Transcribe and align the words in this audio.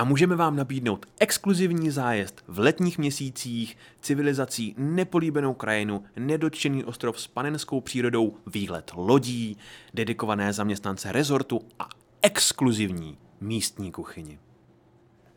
a 0.00 0.04
můžeme 0.04 0.36
vám 0.36 0.56
nabídnout 0.56 1.06
exkluzivní 1.18 1.90
zájezd 1.90 2.44
v 2.48 2.58
letních 2.58 2.98
měsících, 2.98 3.76
civilizací, 4.00 4.74
nepolíbenou 4.78 5.54
krajinu, 5.54 6.04
nedotčený 6.16 6.84
ostrov 6.84 7.20
s 7.20 7.26
panenskou 7.26 7.80
přírodou, 7.80 8.36
výlet 8.46 8.90
lodí, 8.94 9.56
dedikované 9.94 10.52
zaměstnance 10.52 11.12
rezortu 11.12 11.60
a 11.78 11.88
exkluzivní 12.22 13.18
místní 13.40 13.92
kuchyni. 13.92 14.38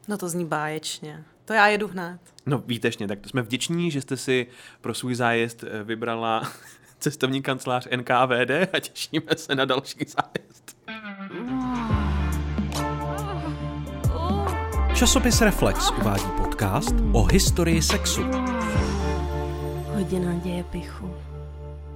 No 0.08 0.18
to 0.18 0.30
zní 0.30 0.46
báječně. 0.46 1.24
To 1.46 1.54
já 1.54 1.68
jedu 1.68 1.88
hned. 1.88 2.20
No 2.46 2.64
výtečně, 2.66 3.08
tak 3.08 3.30
jsme 3.30 3.42
vděční, 3.42 3.92
že 3.92 4.02
jste 4.02 4.18
si 4.18 4.48
pro 4.82 4.94
svůj 4.94 5.16
zájezd 5.16 5.64
eh, 5.64 5.84
vybrala 5.84 6.52
cestovní 7.00 7.42
kancelář 7.42 7.88
NKVD 7.96 8.74
a 8.74 8.80
těšíme 8.80 9.36
se 9.36 9.56
na 9.56 9.66
další 9.66 10.06
zájezd. 10.08 10.53
Časopis 15.04 15.42
Reflex 15.42 15.92
uvádí 15.92 16.26
podcast 16.38 16.96
o 17.12 17.24
historii 17.24 17.82
sexu. 17.82 18.22
Hodina 19.86 20.34
děje 20.34 20.64
pichu. 20.64 21.16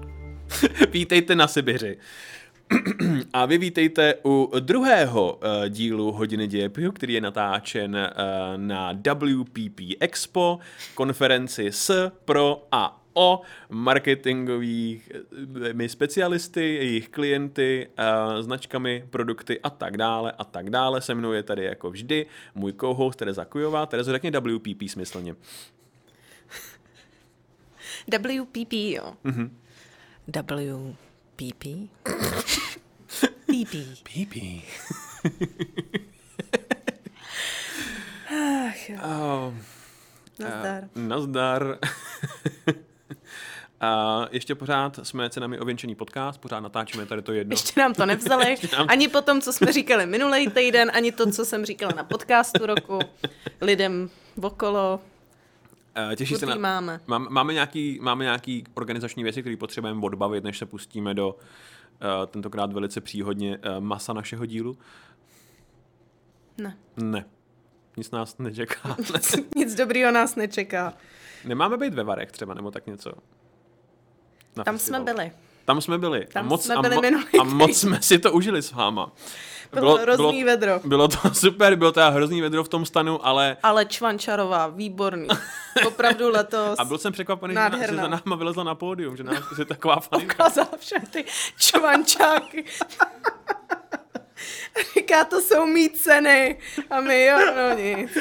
Vítejte 0.92 1.36
na 1.36 1.48
Sibiři. 1.48 1.98
A 3.34 3.46
vy 3.46 3.58
vítejte 3.58 4.16
u 4.26 4.52
druhého 4.60 5.34
uh, 5.34 5.70
dílu 5.70 6.12
Hodiny 6.12 6.48
dějepichu, 6.48 6.92
který 6.92 7.14
je 7.14 7.22
natáčen 7.22 7.96
uh, 7.96 8.58
na 8.58 8.92
WPP 8.92 9.80
Expo, 10.00 10.60
konferenci 10.96 11.68
s, 11.72 12.12
pro 12.26 12.68
a 12.72 13.04
o 13.18 13.42
marketingovými 13.70 15.02
specialisty, 15.88 16.76
jejich 16.76 17.10
klienty, 17.10 17.90
uh, 18.00 18.42
značkami, 18.42 19.08
produkty 19.10 19.60
a 19.60 19.70
tak 19.70 19.98
dále 19.98 20.32
a 20.32 20.44
tak 20.44 20.70
dále. 20.70 21.02
Se 21.02 21.16
mnou 21.16 21.32
je 21.32 21.44
tady 21.44 21.64
jako 21.64 21.92
vždy 21.92 22.26
můj 22.56 22.74
co-host 22.74 23.20
Tereza 23.20 23.46
Kujová. 23.46 23.86
Terezo, 23.86 24.12
řekni 24.12 24.32
WPP 24.32 24.90
smyslně. 24.90 25.36
WPP, 28.08 28.74
jo. 28.74 29.14
Mm-hmm. 29.26 29.50
WPP? 30.28 31.64
PP. 33.48 33.76
PP. 34.04 34.36
Ach, 38.30 38.90
jo. 38.90 38.98
Oh, 39.04 39.54
Nazdar. 40.40 40.84
Uh, 40.96 41.02
nazdar. 41.02 41.78
A 43.82 44.26
ještě 44.32 44.56
pořád 44.56 45.00
jsme 45.04 45.30
cenami 45.30 45.60
ověnčený 45.60 45.96
podcast, 45.96 46.42
pořád 46.42 46.60
natáčíme 46.60 47.06
tady 47.06 47.22
to 47.22 47.34
jedno. 47.34 47.54
Ještě 47.54 47.80
nám 47.80 47.94
to 47.94 48.06
nevzali, 48.06 48.56
nám- 48.78 48.88
ani 48.90 49.08
po 49.08 49.22
tom, 49.22 49.42
co 49.42 49.54
jsme 49.54 49.72
říkali 49.72 50.06
minulý 50.06 50.50
týden, 50.50 50.92
ani 50.94 51.12
to, 51.12 51.32
co 51.32 51.46
jsem 51.46 51.66
říkala 51.66 51.92
na 51.96 52.04
podcastu 52.04 52.66
roku, 52.66 53.00
lidem 53.62 54.10
okolo. 54.42 55.00
Těší 56.16 56.36
se 56.36 56.46
na... 56.46 56.56
máme. 56.56 57.00
Mám, 57.08 57.28
máme, 57.30 57.54
nějaký, 57.54 58.00
máme 58.02 58.24
nějaký 58.24 58.64
organizační 58.74 59.24
věci, 59.24 59.42
které 59.42 59.58
potřebujeme 59.58 60.02
odbavit, 60.06 60.44
než 60.44 60.58
se 60.58 60.66
pustíme 60.66 61.14
do 61.14 61.30
uh, 61.30 61.38
tentokrát 62.28 62.74
velice 62.74 63.02
příhodně 63.02 63.58
uh, 63.58 63.80
masa 63.80 64.14
našeho 64.14 64.46
dílu? 64.46 64.78
Ne, 66.58 66.78
Ne. 66.98 67.26
Nic 67.98 68.12
nás 68.12 68.38
nečeká. 68.38 68.96
Ne. 69.14 69.20
nic 69.56 69.76
dobrýho 69.76 70.12
nás 70.12 70.36
nečeká. 70.36 70.94
Nemáme 71.46 71.78
být 71.78 71.94
ve 71.94 72.04
Varech 72.04 72.32
třeba, 72.32 72.54
nebo 72.54 72.72
tak 72.72 72.88
něco? 72.88 73.12
Na 74.58 74.64
Tam 74.64 74.76
festival. 74.78 75.02
jsme 75.02 75.14
byli. 75.14 75.32
Tam 75.66 75.82
jsme 75.82 75.98
byli. 75.98 76.26
Tam 76.34 76.46
a 76.46 76.50
moc, 76.50 76.66
jsme 76.66 76.76
a, 76.76 76.82
byli 76.82 76.96
mo- 76.98 77.02
minulý 77.02 77.26
a 77.40 77.44
moc 77.44 77.78
jsme 77.78 78.02
si 78.02 78.20
to 78.20 78.32
užili 78.32 78.62
s 78.62 78.72
váma. 78.72 79.12
Bylo 79.74 79.98
hrozný 79.98 80.44
vedro. 80.44 80.80
Bylo 80.86 81.08
to 81.08 81.18
super, 81.34 81.76
bylo 81.76 81.92
to 81.92 82.12
hrozný 82.12 82.42
vedro 82.42 82.64
v 82.64 82.70
tom 82.70 82.86
stanu, 82.86 83.26
ale 83.26 83.58
Ale 83.64 83.86
Čvančarová, 83.86 84.68
výborný. 84.68 85.28
Opravdu 85.88 86.30
letos 86.30 86.80
a 86.80 86.86
byl 86.86 86.98
jsem 86.98 87.14
překvapený, 87.14 87.54
že, 87.54 87.60
na, 87.60 87.66
že 87.70 87.72
Nádherná. 87.72 88.04
za 88.04 88.08
náma 88.10 88.36
vylezla 88.36 88.64
na 88.64 88.76
pódium, 88.76 89.18
že 89.18 89.24
nás 89.24 89.38
je 89.60 89.66
taková 89.66 90.00
faninka. 90.00 90.34
ukázala 90.36 90.70
všechny 90.80 91.08
ty 91.08 91.26
čvančáky. 91.60 92.66
Říká, 94.98 95.24
to 95.24 95.42
jsou 95.42 95.66
mý 95.66 95.90
ceny. 95.90 96.60
A 96.90 97.02
my 97.02 97.26
jo, 97.26 97.38
no 97.56 97.76
nic. 97.78 98.18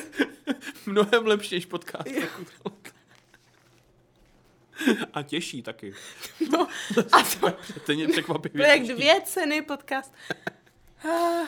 Mnohem 0.87 1.27
lepší 1.27 1.55
než 1.55 1.67
podcast. 1.67 2.09
A 5.15 5.23
těžší 5.23 5.63
taky. 5.63 5.95
No, 6.53 6.69
a 7.13 7.23
to, 7.41 7.51
To 7.87 7.93
je 7.93 8.07
to 8.07 8.13
překvapivě. 8.13 8.67
je 8.67 8.71
jak 8.73 8.83
dvě 8.83 9.21
ceny 9.25 9.63
podcast. 9.63 10.15
Ah, 11.05 11.47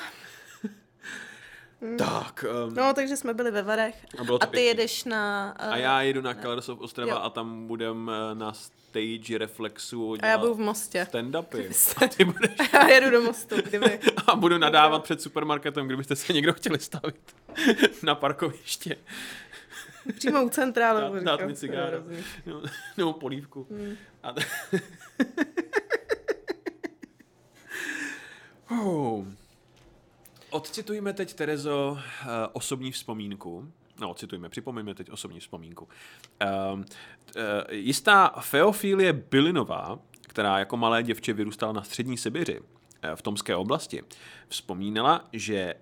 Tak, 1.98 2.44
um, 2.68 2.74
No, 2.74 2.94
takže 2.94 3.16
jsme 3.16 3.34
byli 3.34 3.50
ve 3.50 3.62
Varech. 3.62 4.06
A 4.18 4.24
bylo 4.24 4.38
to 4.38 4.42
A 4.42 4.46
ty 4.46 4.50
pěkný. 4.50 4.66
jedeš 4.66 5.04
na... 5.04 5.50
a 5.50 5.76
já 5.76 6.02
jedu 6.02 6.20
na 6.20 6.34
of 6.68 6.80
Ostrava 6.80 7.10
Jo. 7.12 7.18
a 7.22 7.30
tam 7.30 7.66
budem 7.66 8.10
eh, 8.10 8.34
na 8.34 8.52
stage 8.52 9.38
Reflexu 9.38 10.16
A 10.22 10.26
já 10.26 10.38
budu 10.38 10.54
v 10.54 10.58
Mostě. 10.58 11.06
stand-upy. 11.10 11.70
A 12.04 12.08
ty 12.08 12.24
budeš 12.24 12.50
A 12.72 12.76
já 12.78 12.88
jedu 12.88 13.10
do 13.10 13.22
mostu, 13.22 13.56
kdyby... 13.62 14.00
a 14.26 14.36
budu 14.36 14.58
nadávat 14.58 15.02
před 15.04 15.22
supermarketem, 15.22 15.86
kdybyste 15.86 16.16
se 16.16 16.32
někdo 16.32 16.52
chtěli 16.52 16.78
stavit 16.78 17.34
na 18.02 18.14
parkoviště. 18.14 18.96
Přímo 20.14 20.44
u 20.44 20.48
centrálu. 20.48 21.14
Dát, 21.14 21.22
dát 21.22 21.46
mi 21.46 21.56
cigáro. 21.56 21.96
hrozný. 21.96 22.16
Nebo, 22.46 22.62
nebo 22.96 23.12
polívku. 23.12 23.66
Hmm. 23.70 23.96
A 24.22 24.32
t- 24.32 24.42
oh. 28.82 29.24
Odcitujme 30.50 31.12
teď, 31.12 31.34
Terezo, 31.34 31.98
eh, 32.22 32.26
osobní 32.52 32.92
vzpomínku. 32.92 33.72
No, 34.00 34.10
odcitujme, 34.10 34.48
připomeňme 34.48 34.94
teď 34.94 35.10
osobní 35.10 35.40
vzpomínku. 35.40 35.88
Um, 36.72 36.84
jistá 37.70 38.28
Feofilie 38.40 39.12
Bylinová, 39.12 39.98
která 40.20 40.58
jako 40.58 40.76
malé 40.76 41.02
děvče 41.02 41.32
vyrůstala 41.32 41.72
na 41.72 41.82
střední 41.82 42.16
Sibiři, 42.16 42.60
v 43.14 43.22
Tomské 43.22 43.56
oblasti, 43.56 44.02
vzpomínala, 44.48 45.24
že 45.32 45.56
eh, 45.56 45.74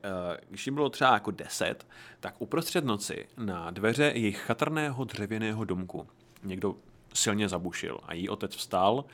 když 0.49 0.67
jim 0.67 0.75
bylo 0.75 0.91
třeba 0.91 1.13
jako 1.13 1.31
deset, 1.31 1.87
tak 2.21 2.35
uprostřed 2.39 2.85
noci 2.85 3.29
na 3.37 3.71
dveře 3.71 4.05
jejich 4.05 4.39
chatrného 4.39 5.05
dřevěného 5.05 5.65
domku 5.65 6.09
někdo 6.43 6.77
silně 7.15 7.49
zabušil 7.49 7.99
a 8.03 8.15
jí 8.15 8.29
otec 8.29 8.57
vstal, 8.57 9.05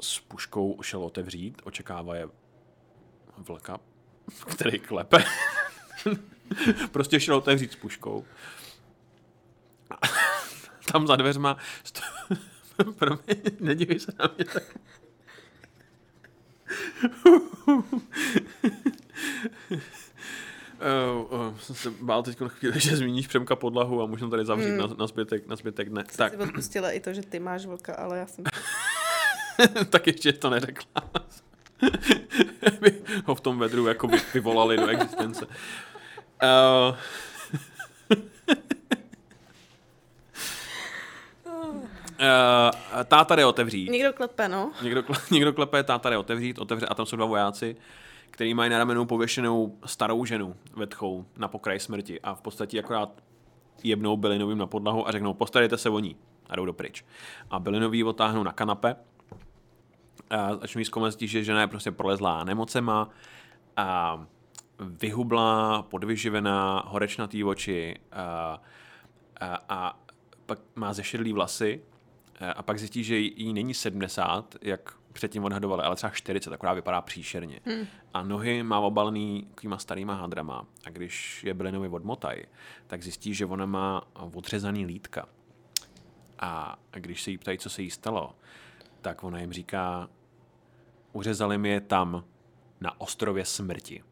s 0.00 0.20
puškou 0.20 0.82
šel 0.82 1.04
otevřít, 1.04 1.62
očekává 1.64 2.16
je 2.16 2.28
vlka, 3.36 3.80
který 4.46 4.78
klepe. 4.78 5.24
prostě 6.92 7.20
šel 7.20 7.36
otevřít 7.36 7.72
s 7.72 7.76
puškou. 7.76 8.24
Tam 10.92 11.06
za 11.06 11.16
dveřma 11.16 11.56
sto... 11.84 12.00
Promiň, 12.98 13.42
nedívej 13.60 14.00
se 14.00 14.12
na 14.18 14.30
mě 14.36 14.44
tak. 14.44 14.78
Uh, 20.78 21.40
uh, 21.40 21.58
jsem 21.58 21.76
se 21.76 21.90
bál 21.90 22.22
teď 22.22 22.38
chvíli, 22.48 22.80
že 22.80 22.96
zmíníš 22.96 23.26
Přemka 23.26 23.56
podlahu 23.56 24.02
a 24.02 24.06
můžu 24.06 24.30
tady 24.30 24.44
zavřít 24.44 24.68
hmm. 24.68 24.78
na, 24.78 24.86
na, 24.98 25.06
zbytek, 25.06 25.46
na 25.46 25.56
zbytek 25.56 25.88
dne. 25.88 26.04
Tak. 26.04 26.16
Tak, 26.16 26.32
Si 26.32 26.38
odpustila 26.38 26.90
i 26.90 27.00
to, 27.00 27.12
že 27.12 27.22
ty 27.22 27.40
máš 27.40 27.66
vlka, 27.66 27.94
ale 27.94 28.18
já 28.18 28.26
jsem... 28.26 28.44
tak 29.90 30.06
ještě 30.06 30.32
to 30.32 30.50
neřekla. 30.50 31.02
By 32.80 33.02
ho 33.24 33.34
v 33.34 33.40
tom 33.40 33.58
vedru 33.58 33.86
jako 33.86 34.10
vyvolali 34.34 34.76
do 34.76 34.86
existence. 34.86 35.46
Uh, 35.46 36.96
Uh, 42.20 43.04
táta 43.04 43.36
jde 43.36 43.46
otevřít. 43.46 43.90
Někdo 43.90 44.12
klepe, 44.12 44.48
no. 44.48 44.72
Někdo, 44.82 45.02
někdo 45.30 45.52
klepe, 45.52 45.82
táta 45.82 46.10
jde 46.10 46.18
otevřít, 46.18 46.58
otevře 46.58 46.86
a 46.86 46.94
tam 46.94 47.06
jsou 47.06 47.16
dva 47.16 47.26
vojáci, 47.26 47.76
který 48.30 48.54
mají 48.54 48.70
na 48.70 48.78
ramenu 48.78 49.06
pověšenou 49.06 49.78
starou 49.84 50.24
ženu 50.24 50.56
vetchou 50.76 51.24
na 51.36 51.48
pokraji 51.48 51.80
smrti 51.80 52.20
a 52.20 52.34
v 52.34 52.40
podstatě 52.40 52.78
akorát 52.78 53.22
jebnou 53.84 54.16
Bylinovým 54.16 54.58
na 54.58 54.66
podlahu 54.66 55.08
a 55.08 55.12
řeknou 55.12 55.34
postarejte 55.34 55.78
se 55.78 55.90
o 55.90 55.98
ní 55.98 56.16
a 56.48 56.56
jdou 56.56 56.64
dopryč. 56.64 57.04
A 57.50 57.58
Bylinový 57.58 58.04
otáhnou 58.04 58.42
na 58.42 58.52
kanape 58.52 58.96
a 60.30 60.56
začnou 60.56 60.82
jí 61.18 61.28
že 61.28 61.44
žena 61.44 61.60
je 61.60 61.66
prostě 61.66 61.90
prolezlá 61.90 62.44
nemocema 62.44 63.08
a 63.76 64.20
vyhublá, 64.78 65.82
podvyživená, 65.82 66.84
horečnatý 66.86 67.44
oči 67.44 67.96
a, 68.12 68.62
a, 69.40 69.58
a 69.68 69.98
pak 70.46 70.58
má 70.74 70.92
zešedlý 70.92 71.32
vlasy 71.32 71.80
eh, 71.82 71.97
a 72.40 72.62
pak 72.62 72.78
zjistí, 72.78 73.04
že 73.04 73.16
jí 73.18 73.52
není 73.52 73.74
70, 73.74 74.54
jak 74.62 74.94
předtím 75.12 75.44
odhadovali, 75.44 75.82
ale 75.82 75.96
třeba 75.96 76.10
40, 76.10 76.52
akorát 76.52 76.74
vypadá 76.74 77.00
příšerně. 77.00 77.60
Hmm. 77.64 77.86
A 78.14 78.22
nohy 78.22 78.62
má 78.62 78.78
obalený 78.80 79.46
takovýma 79.54 79.78
starýma 79.78 80.14
hadrama. 80.14 80.66
A 80.84 80.90
když 80.90 81.44
je 81.44 81.54
Bylinovi 81.54 81.88
odmotaj, 81.88 82.42
tak 82.86 83.02
zjistí, 83.02 83.34
že 83.34 83.46
ona 83.46 83.66
má 83.66 84.08
odřezaný 84.14 84.86
lítka. 84.86 85.28
A 86.38 86.78
když 86.90 87.22
se 87.22 87.30
jí 87.30 87.38
ptají, 87.38 87.58
co 87.58 87.70
se 87.70 87.82
jí 87.82 87.90
stalo, 87.90 88.36
tak 89.00 89.24
ona 89.24 89.40
jim 89.40 89.52
říká, 89.52 90.08
uřezali 91.12 91.58
mi 91.58 91.68
je 91.68 91.80
tam, 91.80 92.24
na 92.80 93.00
ostrově 93.00 93.44
smrti. 93.44 94.02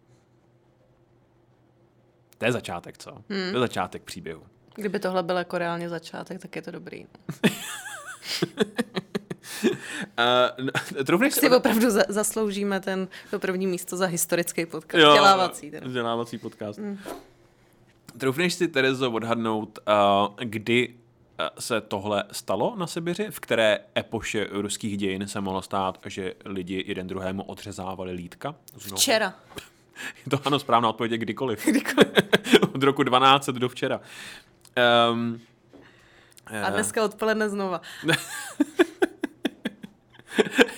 To 2.38 2.44
je 2.44 2.52
začátek, 2.52 2.99
co? 2.99 3.12
Hmm. 3.12 3.50
To 3.50 3.56
je 3.56 3.61
začátek 3.61 4.02
příběhu. 4.02 4.43
Kdyby 4.75 4.99
tohle 4.99 5.23
byl 5.23 5.37
jako 5.37 5.58
reálně 5.58 5.88
začátek, 5.88 6.43
tak 6.43 6.56
je 6.56 6.62
to 6.62 6.70
dobrý. 6.70 7.06
Uh, 10.58 11.05
troufneš 11.05 11.34
Si 11.34 11.50
opravdu 11.50 11.90
za, 11.90 12.02
zasloužíme 12.08 12.81
ten, 12.81 13.08
to 13.31 13.38
první 13.38 13.67
místo 13.67 13.96
za 13.96 14.06
historický 14.06 14.67
podcast. 14.67 15.02
Jo, 15.02 15.08
vzdělávací. 15.08 15.70
Teda. 15.70 15.87
Vzdělávací 15.87 16.38
podcast. 16.38 16.78
Mm. 16.78 16.99
Troufneš 18.19 18.55
si, 18.55 18.69
Terezo, 18.69 19.11
odhadnout, 19.11 19.78
uh, 19.88 20.34
kdy 20.38 20.94
se 21.58 21.81
tohle 21.81 22.25
stalo 22.32 22.75
na 22.76 22.87
Sibiři? 22.87 23.26
V 23.31 23.40
které 23.40 23.78
epoše 23.99 24.46
ruských 24.50 24.96
dějin 24.96 25.28
se 25.28 25.40
mohlo 25.40 25.62
stát, 25.62 25.99
že 26.06 26.34
lidi 26.44 26.84
jeden 26.87 27.06
druhému 27.06 27.43
odřezávali 27.43 28.12
lítka? 28.12 28.55
Znovu? 28.75 28.96
Včera. 28.96 29.34
to 30.31 30.40
ano, 30.44 30.58
správná 30.58 30.88
odpověď 30.88 31.12
je 31.12 31.19
kdykoliv. 31.19 31.67
kdykoliv. 31.67 32.08
Od 32.75 32.82
roku 32.82 33.02
12 33.02 33.49
do 33.49 33.69
včera. 33.69 34.00
Um, 35.12 35.40
a 36.47 36.71
dneska 36.71 37.05
odpoledne 37.05 37.49
znova. 37.49 37.81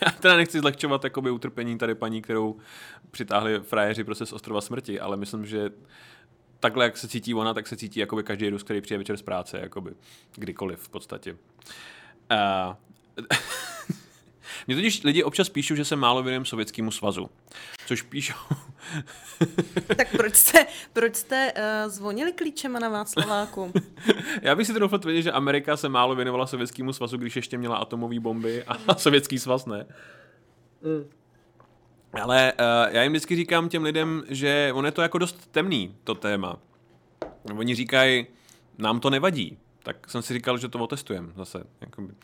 Já 0.06 0.10
teda 0.20 0.36
nechci 0.36 0.60
zlehčovat 0.60 1.04
jakoby 1.04 1.30
utrpení 1.30 1.78
tady 1.78 1.94
paní, 1.94 2.22
kterou 2.22 2.56
přitáhli 3.10 3.60
frajeři 3.60 4.04
prostě 4.04 4.26
z 4.26 4.32
ostrova 4.32 4.60
smrti, 4.60 5.00
ale 5.00 5.16
myslím, 5.16 5.46
že 5.46 5.70
takhle, 6.60 6.84
jak 6.84 6.96
se 6.96 7.08
cítí 7.08 7.34
ona, 7.34 7.54
tak 7.54 7.66
se 7.66 7.76
cítí 7.76 8.00
jakoby 8.00 8.22
každý 8.22 8.48
Rus, 8.48 8.62
který 8.62 8.80
přijde 8.80 8.98
večer 8.98 9.16
z 9.16 9.22
práce, 9.22 9.58
jakoby 9.58 9.94
kdykoliv 10.34 10.80
v 10.80 10.88
podstatě. 10.88 11.36
Uh, 12.30 12.74
Mě 14.66 14.76
totiž 14.76 15.02
lidi 15.02 15.24
občas 15.24 15.48
píšou, 15.48 15.74
že 15.74 15.84
se 15.84 15.96
málo 15.96 16.22
věnujem 16.22 16.44
Sovětskému 16.44 16.90
svazu. 16.90 17.30
Což 17.86 18.02
píšou... 18.02 18.34
tak 19.96 20.16
proč 20.16 20.34
jste, 20.34 20.66
proč 20.92 21.16
jste 21.16 21.52
uh, 21.52 21.90
zvonili 21.92 22.32
klíčema 22.32 22.78
na 22.78 22.88
Václaváku? 22.88 23.72
Já 24.42 24.54
bych 24.54 24.66
si 24.66 24.72
to 24.72 24.78
doufal 24.78 24.98
tvrdit, 24.98 25.22
že 25.22 25.32
Amerika 25.32 25.76
se 25.76 25.88
málo 25.88 26.14
věnovala 26.14 26.46
Sovětskému 26.46 26.92
svazu, 26.92 27.16
když 27.16 27.36
ještě 27.36 27.58
měla 27.58 27.76
atomové 27.76 28.20
bomby 28.20 28.64
a 28.64 28.94
Sovětský 28.98 29.38
svaz 29.38 29.66
ne. 29.66 29.86
Mm. 30.82 31.10
Ale 32.22 32.52
uh, 32.52 32.94
já 32.94 33.02
jim 33.02 33.12
vždycky 33.12 33.36
říkám 33.36 33.68
těm 33.68 33.82
lidem, 33.82 34.22
že 34.28 34.70
on 34.74 34.84
je 34.84 34.92
to 34.92 35.02
jako 35.02 35.18
dost 35.18 35.50
temný, 35.50 35.94
to 36.04 36.14
téma. 36.14 36.58
Oni 37.56 37.74
říkají, 37.74 38.26
nám 38.78 39.00
to 39.00 39.10
nevadí. 39.10 39.58
Tak 39.82 40.10
jsem 40.10 40.22
si 40.22 40.34
říkal, 40.34 40.58
že 40.58 40.68
to 40.68 40.78
otestujeme 40.78 41.32
zase. 41.36 41.64
Jakoby. 41.80 42.14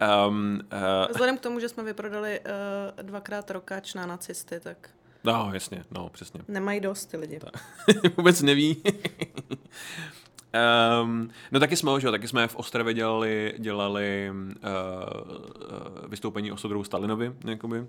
Um, 0.00 0.60
uh, 0.72 1.10
Vzhledem 1.10 1.38
k 1.38 1.40
tomu, 1.40 1.60
že 1.60 1.68
jsme 1.68 1.82
vyprodali 1.82 2.40
uh, 2.40 3.02
dvakrát 3.02 3.50
rokáč 3.50 3.94
na 3.94 4.06
nacisty, 4.06 4.60
tak... 4.60 4.90
No, 5.24 5.50
jasně, 5.54 5.84
no, 5.90 6.08
přesně. 6.08 6.40
Nemají 6.48 6.80
dost 6.80 7.06
ty 7.06 7.16
lidi. 7.16 7.40
Vůbec 8.16 8.42
neví. 8.42 8.82
um, 11.02 11.30
no 11.52 11.60
taky 11.60 11.76
jsme, 11.76 12.00
že 12.00 12.10
taky 12.10 12.28
jsme 12.28 12.48
v 12.48 12.56
Ostravě 12.56 12.94
dělali, 12.94 13.54
dělali 13.58 14.32
uh, 14.32 16.08
vystoupení 16.08 16.52
o 16.52 16.56
Sodru 16.56 16.84
Stalinovi, 16.84 17.32
jakoby. 17.44 17.86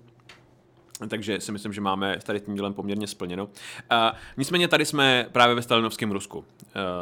Takže 1.08 1.40
si 1.40 1.52
myslím, 1.52 1.72
že 1.72 1.80
máme 1.80 2.18
tady 2.24 2.40
tím 2.40 2.54
dílem 2.54 2.74
poměrně 2.74 3.06
splněno. 3.06 3.44
Uh, 3.44 3.50
nicméně 4.36 4.68
tady 4.68 4.84
jsme 4.84 5.26
právě 5.32 5.54
ve 5.54 5.62
stalinovském 5.62 6.10
Rusku. 6.10 6.38
Uh, 6.38 6.44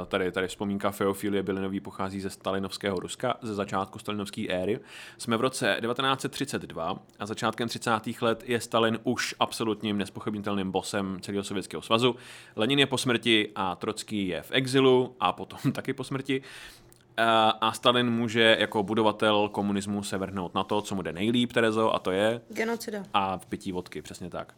tady, 0.08 0.32
tady 0.32 0.48
vzpomínka 0.48 0.90
Feofilie 0.90 1.42
Bylinový 1.42 1.80
pochází 1.80 2.20
ze 2.20 2.30
stalinovského 2.30 3.00
Ruska, 3.00 3.34
ze 3.42 3.54
začátku 3.54 3.98
stalinovské 3.98 4.46
éry. 4.48 4.80
Jsme 5.18 5.36
v 5.36 5.40
roce 5.40 5.78
1932 5.80 6.98
a 7.18 7.26
začátkem 7.26 7.68
30. 7.68 7.90
let 8.20 8.44
je 8.46 8.60
Stalin 8.60 8.98
už 9.04 9.34
absolutním 9.40 9.98
nespochybnitelným 9.98 10.70
bosem 10.70 11.18
celého 11.20 11.44
Sovětského 11.44 11.82
svazu. 11.82 12.16
Lenin 12.56 12.78
je 12.78 12.86
po 12.86 12.98
smrti 12.98 13.50
a 13.54 13.76
Trocký 13.76 14.28
je 14.28 14.42
v 14.42 14.50
exilu 14.50 15.16
a 15.20 15.32
potom 15.32 15.58
taky 15.72 15.92
po 15.92 16.04
smrti. 16.04 16.42
Eh, 17.18 17.52
a 17.60 17.72
Stalin 17.72 18.10
může 18.10 18.56
jako 18.60 18.82
budovatel 18.82 19.48
komunismu 19.48 20.02
se 20.02 20.18
vrhnout 20.18 20.54
na 20.54 20.64
to, 20.64 20.82
co 20.82 20.94
mu 20.94 21.02
jde 21.02 21.12
nejlíp, 21.12 21.52
Terezo, 21.52 21.94
a 21.94 21.98
to 21.98 22.10
je... 22.10 22.40
Genocida. 22.48 23.04
A 23.14 23.38
v 23.38 23.46
pití 23.46 23.72
vodky, 23.72 24.02
přesně 24.02 24.30
tak. 24.30 24.54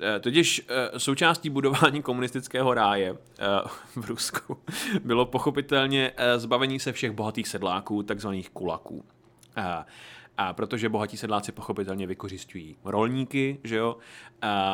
Eh, 0.00 0.20
totiž 0.20 0.66
eh, 0.68 1.00
součástí 1.00 1.50
budování 1.50 2.02
komunistického 2.02 2.74
ráje 2.74 3.16
v 3.96 4.06
Rusku 4.06 4.58
bylo 5.04 5.26
pochopitelně 5.26 6.12
zbavení 6.36 6.80
se 6.80 6.92
všech 6.92 7.12
bohatých 7.12 7.48
sedláků, 7.48 8.02
takzvaných 8.02 8.50
kulaků. 8.50 9.04
A 10.38 10.52
protože 10.52 10.88
bohatí 10.88 11.16
sedláci 11.16 11.52
pochopitelně 11.52 12.06
vykořišťují 12.06 12.76
rolníky, 12.84 13.58
že 13.64 13.76
jo, 13.76 13.96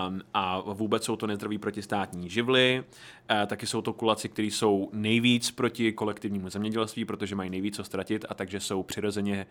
um, 0.09 0.23
a 0.35 0.61
vůbec 0.61 1.05
jsou 1.05 1.17
to 1.17 1.27
nezdraví 1.27 1.59
protistátní 1.59 2.31
živly, 2.31 2.85
uh, 3.31 3.47
taky 3.47 3.67
jsou 3.67 3.83
to 3.83 3.93
kulaci, 3.93 4.29
kteří 4.29 4.51
jsou 4.51 4.91
nejvíc 4.93 5.51
proti 5.51 5.93
kolektivnímu 5.93 6.49
zemědělství, 6.49 7.05
protože 7.05 7.35
mají 7.35 7.51
nejvíc 7.51 7.77
co 7.77 7.85
ztratit 7.85 8.25
a 8.29 8.35
takže 8.35 8.61
jsou 8.61 8.83
přirozeně 8.83 9.47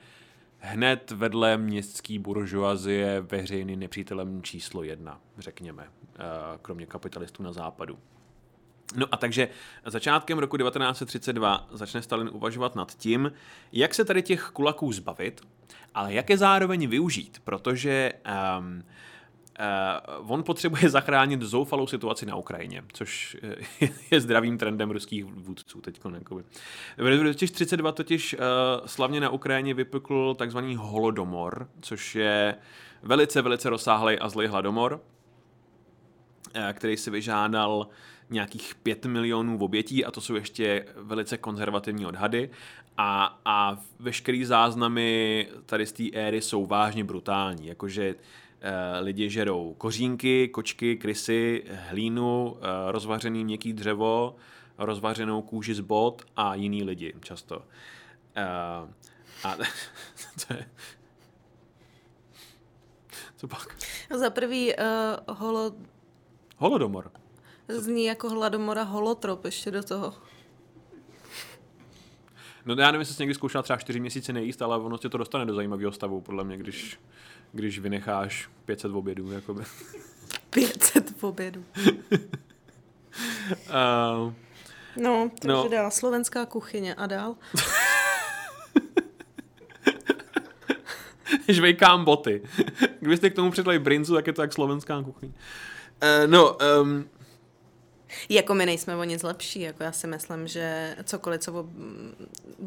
hned 0.57 1.11
vedle 1.11 1.57
městský 1.57 2.19
buržoazie 2.19 3.21
veřejný 3.21 3.75
nepřítelem 3.75 4.43
číslo 4.43 4.83
jedna, 4.83 5.21
řekněme, 5.37 5.83
uh, 5.83 5.87
kromě 6.61 6.85
kapitalistů 6.85 7.43
na 7.43 7.53
západu. 7.53 7.97
No 8.95 9.05
a 9.11 9.17
takže 9.17 9.47
začátkem 9.85 10.39
roku 10.39 10.57
1932 10.57 11.67
začne 11.71 12.01
Stalin 12.01 12.29
uvažovat 12.33 12.75
nad 12.75 12.95
tím, 12.95 13.31
jak 13.71 13.93
se 13.93 14.05
tady 14.05 14.21
těch 14.21 14.49
kulaků 14.53 14.91
zbavit, 14.91 15.41
ale 15.93 16.13
jak 16.13 16.29
je 16.29 16.37
zároveň 16.37 16.87
využít, 16.87 17.41
protože 17.43 18.13
um, 18.59 18.83
Uh, 20.19 20.31
on 20.31 20.43
potřebuje 20.43 20.81
zachránit 20.89 21.41
zoufalou 21.41 21.87
situaci 21.87 22.25
na 22.25 22.35
Ukrajině, 22.35 22.83
což 22.93 23.37
je, 23.81 23.89
je 24.11 24.21
zdravým 24.21 24.57
trendem 24.57 24.91
ruských 24.91 25.25
vůdců 25.25 25.81
teď. 25.81 26.03
V 26.03 26.09
roce 26.97 27.33
1932 27.33 27.91
totiž 27.91 28.33
uh, 28.33 28.39
slavně 28.85 29.19
na 29.19 29.29
Ukrajině 29.29 29.73
vypukl 29.73 30.35
takzvaný 30.35 30.75
holodomor, 30.75 31.69
což 31.81 32.15
je 32.15 32.55
velice, 33.03 33.41
velice 33.41 33.69
rozsáhlý 33.69 34.19
a 34.19 34.29
zlý 34.29 34.47
hladomor, 34.47 34.93
uh, 36.55 36.61
který 36.73 36.97
si 36.97 37.11
vyžádal 37.11 37.87
nějakých 38.31 38.75
5 38.75 39.05
milionů 39.05 39.57
obětí 39.59 40.05
a 40.05 40.11
to 40.11 40.21
jsou 40.21 40.35
ještě 40.35 40.85
velice 40.95 41.37
konzervativní 41.37 42.05
odhady 42.05 42.49
a, 42.97 43.39
a 43.45 43.77
veškerý 43.99 44.45
záznamy 44.45 45.47
tady 45.65 45.85
z 45.85 45.91
té 45.91 46.03
éry 46.13 46.41
jsou 46.41 46.65
vážně 46.65 47.03
brutální, 47.03 47.67
jakože 47.67 48.15
e, 48.61 48.99
lidi 48.99 49.29
žerou 49.29 49.75
kořínky, 49.77 50.47
kočky, 50.47 50.97
krysy, 50.97 51.63
hlínu, 51.89 52.57
e, 52.57 52.91
rozvařený 52.91 53.45
měkký 53.45 53.73
dřevo, 53.73 54.35
rozvařenou 54.77 55.41
kůži 55.41 55.73
z 55.73 55.79
bot 55.79 56.21
a 56.35 56.55
jiný 56.55 56.83
lidi 56.83 57.13
často. 57.23 57.61
E, 58.35 58.45
a 59.43 59.57
co 60.37 60.53
je? 60.53 60.65
Co 63.41 63.47
pak? 63.47 63.75
Za 64.17 64.29
prvý 64.29 64.73
uh, 64.75 65.37
holo... 65.37 65.71
Holodomor. 66.57 67.11
Zní 67.71 68.05
jako 68.05 68.29
hladomora 68.29 68.83
holotrop 68.83 69.45
ještě 69.45 69.71
do 69.71 69.83
toho. 69.83 70.13
No 72.65 72.75
já 72.79 72.85
nevím, 72.85 72.99
jestli 72.99 73.15
jsi 73.15 73.21
někdy 73.21 73.35
zkoušel 73.35 73.63
třeba 73.63 73.77
čtyři 73.77 73.99
měsíce 73.99 74.33
nejíst, 74.33 74.61
ale 74.61 74.77
ono 74.77 74.97
tě 74.97 75.09
to 75.09 75.17
dostane 75.17 75.45
do 75.45 75.53
zajímavého 75.53 75.91
stavu, 75.91 76.21
podle 76.21 76.43
mě, 76.43 76.57
když, 76.57 76.99
když 77.51 77.79
vynecháš 77.79 78.49
500 78.65 78.91
obědů. 78.91 79.31
Jakoby. 79.31 79.63
500 80.49 81.23
obědů. 81.23 81.65
uh, 81.81 81.87
no, 85.03 85.29
takže 85.41 85.47
no. 85.47 85.69
dál. 85.69 85.91
Slovenská 85.91 86.45
kuchyně 86.45 86.95
a 86.95 87.07
dál. 87.07 87.35
Žvejkám 91.47 92.05
boty. 92.05 92.41
Kdybyste 92.99 93.29
k 93.29 93.35
tomu 93.35 93.51
přidali 93.51 93.79
brinzu, 93.79 94.15
tak 94.15 94.27
je 94.27 94.33
to 94.33 94.41
jak 94.41 94.53
slovenská 94.53 95.03
kuchyň. 95.03 95.29
Uh, 95.29 96.31
no, 96.31 96.57
um, 96.81 97.09
jako 98.29 98.53
my 98.53 98.65
nejsme 98.65 98.95
o 98.95 99.03
nic 99.03 99.23
lepší, 99.23 99.59
jako 99.59 99.83
já 99.83 99.91
si 99.91 100.07
myslím, 100.07 100.47
že 100.47 100.95
cokoliv, 101.03 101.41
co 101.41 101.53
ob, 101.53 101.67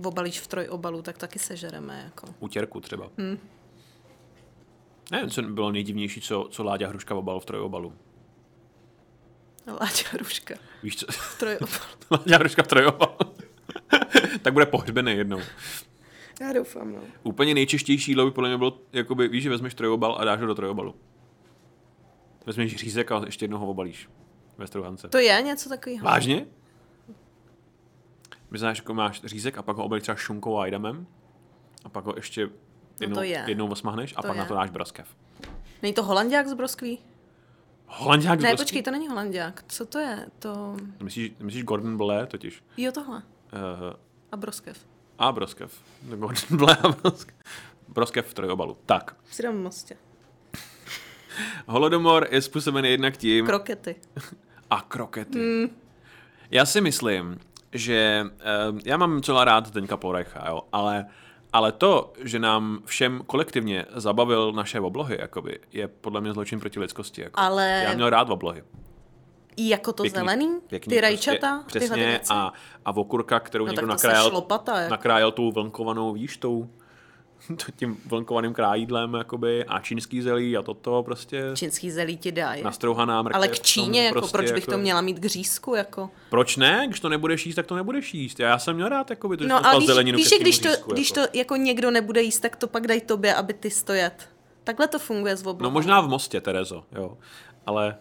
obalíš 0.07 0.41
v 0.41 0.47
trojobalu, 0.47 1.03
tak 1.03 1.19
taky 1.19 1.39
sežereme. 1.39 2.03
Jako. 2.05 2.27
Utěrku 2.41 2.81
třeba. 2.81 3.11
Hmm. 3.19 3.39
Ne, 5.13 5.31
co 5.31 5.43
bylo 5.43 5.73
nejdivnější, 5.73 6.21
co, 6.21 6.49
co 6.51 6.65
Láďa 6.65 6.89
Hruška 6.89 7.15
obal 7.15 7.41
v 7.41 7.45
trojobalu. 7.45 7.93
Láďa 9.67 10.09
Hruška. 10.11 10.55
Víš 10.83 10.97
co? 10.97 11.07
V 11.11 11.39
trojobalu. 11.39 11.71
Láďa 12.11 12.39
Hruška 12.39 12.63
v 12.63 12.67
trojobalu. 12.67 13.17
tak 14.43 14.53
bude 14.53 14.67
pohřbený 14.67 15.13
jednou. 15.13 15.41
Já 16.41 16.53
doufám, 16.53 16.93
no. 16.93 17.01
Úplně 17.23 17.55
nejčeštější 17.55 18.11
jídlo 18.11 18.25
by 18.25 18.31
podle 18.31 18.51
mě 18.51 18.59
bylo, 18.59 18.79
jakoby, 18.93 19.29
víš, 19.29 19.43
že 19.43 19.51
vezmeš 19.51 19.75
trojobal 19.75 20.17
a 20.19 20.25
dáš 20.25 20.41
ho 20.41 20.47
do 20.47 20.55
trojobalu. 20.55 20.95
Vezmeš 22.47 22.77
řízek 22.77 23.13
a 23.13 23.23
ještě 23.27 23.45
jednoho 23.45 23.67
obalíš 23.67 24.09
ve 24.59 24.67
struhance. 24.67 25.09
To 25.09 25.19
je 25.19 25.43
něco 25.43 25.69
takového. 25.69 26.05
Vážně? 26.05 26.47
My 28.51 28.59
znáš, 28.59 28.79
jako 28.79 28.95
máš 28.95 29.23
řízek 29.25 29.59
a 29.59 29.63
pak 29.63 29.77
ho 29.77 29.85
obalíš 29.85 30.03
třeba 30.03 30.17
šunkou 30.17 30.59
a 30.59 30.67
jdemem 30.67 31.07
a 31.85 31.89
pak 31.89 32.05
ho 32.05 32.13
ještě 32.17 32.49
jednou, 33.01 33.17
no 33.17 33.23
je. 33.23 33.45
jednou 33.47 33.69
osmahneš 33.69 34.13
a 34.17 34.23
to 34.23 34.29
pak 34.29 34.37
je. 34.37 34.43
na 34.43 34.49
to 34.49 34.55
dáš 34.55 34.71
broskev. 34.71 35.17
Není 35.83 35.95
to 35.95 36.03
holandiák 36.03 36.47
z 36.49 36.55
broskví? 36.55 36.99
Holandiák 37.87 38.41
z 38.41 38.43
Ne, 38.43 38.49
Brosky? 38.49 38.65
počkej, 38.65 38.83
to 38.83 38.91
není 38.91 39.09
holandiák. 39.09 39.65
Co 39.69 39.87
to 39.87 39.99
je? 39.99 40.27
To... 40.39 40.77
Myslíš, 41.03 41.33
myslíš 41.41 41.65
Gordon 41.65 41.97
Blair 41.97 42.27
totiž? 42.27 42.63
Jo, 42.77 42.93
tohle. 42.93 43.17
Uh, 43.17 43.97
A 44.33 44.37
broskev. 44.37 44.79
a 45.19 45.33
Broskev. 45.33 45.81
Gordon 46.03 46.59
Blair 46.59 46.79
a 46.87 46.89
Broskev. 46.89 47.37
Broskev 47.89 48.27
v 48.27 48.35
trojobalu. 48.35 48.77
Tak. 48.87 49.17
V 49.25 49.53
mostě. 49.53 49.97
Holodomor 51.67 52.27
je 52.31 52.43
způsoben 52.43 52.85
jednak 52.85 53.17
tím... 53.17 53.47
Krokety. 53.47 53.97
a 54.71 54.81
krokety. 54.81 55.39
Mm. 55.39 55.77
Já 56.51 56.67
si 56.67 56.81
myslím, 56.81 57.39
že 57.73 58.27
uh, 58.73 58.79
já 58.85 58.97
mám 58.97 59.23
celá 59.23 59.45
rád 59.45 59.67
Zdeňka 59.67 59.97
Polreicha, 59.97 60.49
jo, 60.49 60.61
ale, 60.73 61.07
ale 61.53 61.73
to, 61.73 62.13
že 62.23 62.39
nám 62.39 62.79
všem 62.85 63.23
kolektivně 63.27 63.85
zabavil 63.95 64.53
naše 64.53 64.81
oblohy, 64.81 65.17
jakoby, 65.21 65.59
je 65.73 65.89
podle 65.89 66.21
mě 66.21 66.33
zločin 66.33 66.61
proti 66.61 66.81
lidskosti. 66.81 67.23
Jako. 67.23 67.41
Ale- 67.41 67.83
Já 67.85 67.95
měl 67.95 68.11
rád 68.11 68.31
oblohy. 68.31 68.63
I 69.57 69.69
jako 69.69 69.93
to 69.93 70.03
Pěkný, 70.03 70.19
zelený? 70.21 70.59
pěkný, 70.67 70.91
ty 70.95 71.01
rajčata? 71.01 71.59
Prostě, 71.61 71.79
tyhle 71.81 71.97
ty 71.97 72.19
přesně, 72.19 72.37
a, 72.37 72.53
a 72.85 72.97
okurka, 72.97 73.41
kterou 73.41 73.67
No 73.67 73.73
někdo 73.73 73.87
nakrájel, 73.87 74.29
šlopata, 74.31 74.81
jako. 74.81 74.91
nakrájel 74.91 75.33
tou 75.33 75.53
vlnkovanou 75.53 76.13
výštou, 76.13 76.71
tím 77.77 77.97
vlnkovaným 78.07 78.55
krájídlem, 78.55 79.15
jakoby, 79.15 79.65
a 79.65 79.81
čínský 79.81 80.23
zelí 80.23 80.57
a 80.57 80.63
toto 80.63 81.03
prostě. 81.03 81.43
Čínský 81.55 81.91
zelí 81.91 82.17
ti 82.17 82.33
dají. 82.33 82.63
Nastrouhaná 82.63 83.23
mrkev. 83.23 83.37
Ale 83.37 83.49
k 83.49 83.61
Číně, 83.61 84.05
jako, 84.07 84.19
prostě 84.19 84.33
proč 84.39 84.53
bych 84.53 84.63
jako- 84.63 84.71
to 84.71 84.79
měla 84.79 85.01
mít 85.01 85.19
k 85.19 85.25
řízku, 85.27 85.75
jako? 85.75 86.11
Proč 86.31 86.57
ne? 86.57 86.85
Když 86.87 87.01
to 87.01 87.09
nebudeš 87.09 87.47
jíst, 87.47 87.55
tak 87.57 87.67
to 87.67 87.77
nebudeš 87.77 88.15
jíst. 88.15 88.41
Já 88.41 88.59
jsem 88.59 88.75
měl 88.77 88.89
rád, 88.89 89.11
jakoby, 89.11 89.37
to, 89.37 89.43
že 89.45 89.49
No 89.49 89.67
ale 89.67 89.79
víš, 89.79 89.87
zeleninu 89.87 90.17
víš 90.19 90.31
když, 90.41 90.59
to, 90.59 90.69
řízku, 90.69 90.93
když 90.93 91.11
jako. 91.11 91.21
to 91.33 91.39
jako 91.39 91.57
někdo 91.57 91.91
nebude 91.91 92.23
jíst, 92.23 92.41
tak 92.41 92.57
to 92.57 92.67
pak 92.69 92.87
dají 92.87 93.01
tobě, 93.01 93.35
aby 93.35 93.55
ty 93.55 93.71
stojet. 93.71 94.29
Takhle 94.65 94.89
to 94.89 94.99
funguje 94.99 95.37
s 95.37 95.43
No 95.43 95.51
oblohou. 95.51 95.73
možná 95.73 96.01
v 96.01 96.09
Mostě, 96.09 96.41
Terezo, 96.41 96.85
jo. 96.97 97.19
Ale 97.67 97.97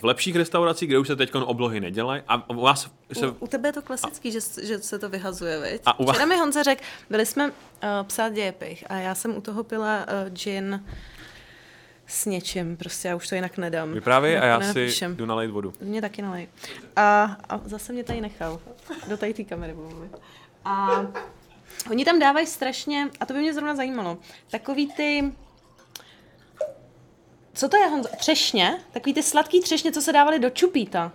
v 0.00 0.04
lepších 0.04 0.36
restauracích, 0.36 0.88
kde 0.88 0.98
už 0.98 1.06
se 1.06 1.16
teď 1.16 1.34
oblohy 1.34 1.80
nedělají, 1.80 2.22
a 2.28 2.50
u 2.50 2.60
vás 2.60 2.90
se... 3.12 3.28
U, 3.28 3.36
u 3.40 3.46
tebe 3.46 3.68
je 3.68 3.72
to 3.72 3.82
klasický, 3.82 4.32
že, 4.32 4.38
že 4.62 4.78
se 4.78 4.98
to 4.98 5.08
vyhazuje, 5.08 5.60
viď? 5.60 5.82
A 5.86 5.98
u 6.00 6.04
vás- 6.04 6.16
Včera 6.16 6.26
mi 6.28 6.36
Honza 6.36 6.62
řekl, 6.62 6.82
byli 7.10 7.26
jsme 7.26 7.46
uh, 7.48 7.52
psát 8.02 8.28
dějepich 8.32 8.84
a 8.90 8.94
já 8.94 9.14
jsem 9.14 9.36
u 9.36 9.40
toho 9.40 9.64
pila 9.64 9.98
uh, 9.98 10.34
gin 10.34 10.84
s 12.06 12.26
něčím, 12.26 12.76
prostě 12.76 13.08
já 13.08 13.16
už 13.16 13.28
to 13.28 13.34
jinak 13.34 13.58
nedám. 13.58 13.92
Vyprávěj 13.92 14.38
a 14.38 14.44
já 14.44 14.60
si 14.60 14.90
jdu 15.08 15.26
nalejt 15.26 15.50
vodu. 15.50 15.72
Mě 15.80 16.00
taky 16.00 16.22
nalej. 16.22 16.48
A, 16.96 17.36
a 17.48 17.60
zase 17.64 17.92
mě 17.92 18.04
tady 18.04 18.20
nechal. 18.20 18.60
Do 19.08 19.16
tady 19.16 19.34
té 19.34 19.44
kamery 19.44 19.72
budu 19.74 19.88
mluvit. 19.88 20.12
A 20.64 21.00
oni 21.90 22.04
tam 22.04 22.18
dávají 22.18 22.46
strašně, 22.46 23.08
a 23.20 23.26
to 23.26 23.32
by 23.32 23.38
mě 23.40 23.54
zrovna 23.54 23.76
zajímalo, 23.76 24.18
takový 24.50 24.92
ty... 24.92 25.32
Co 27.54 27.68
to 27.68 27.76
je, 27.76 27.86
Honzo? 27.86 28.08
Třešně? 28.16 28.78
Takový 28.92 29.14
ty 29.14 29.22
sladký 29.22 29.60
třešně, 29.60 29.92
co 29.92 30.02
se 30.02 30.12
dávali 30.12 30.38
do 30.38 30.50
čupíta. 30.50 31.12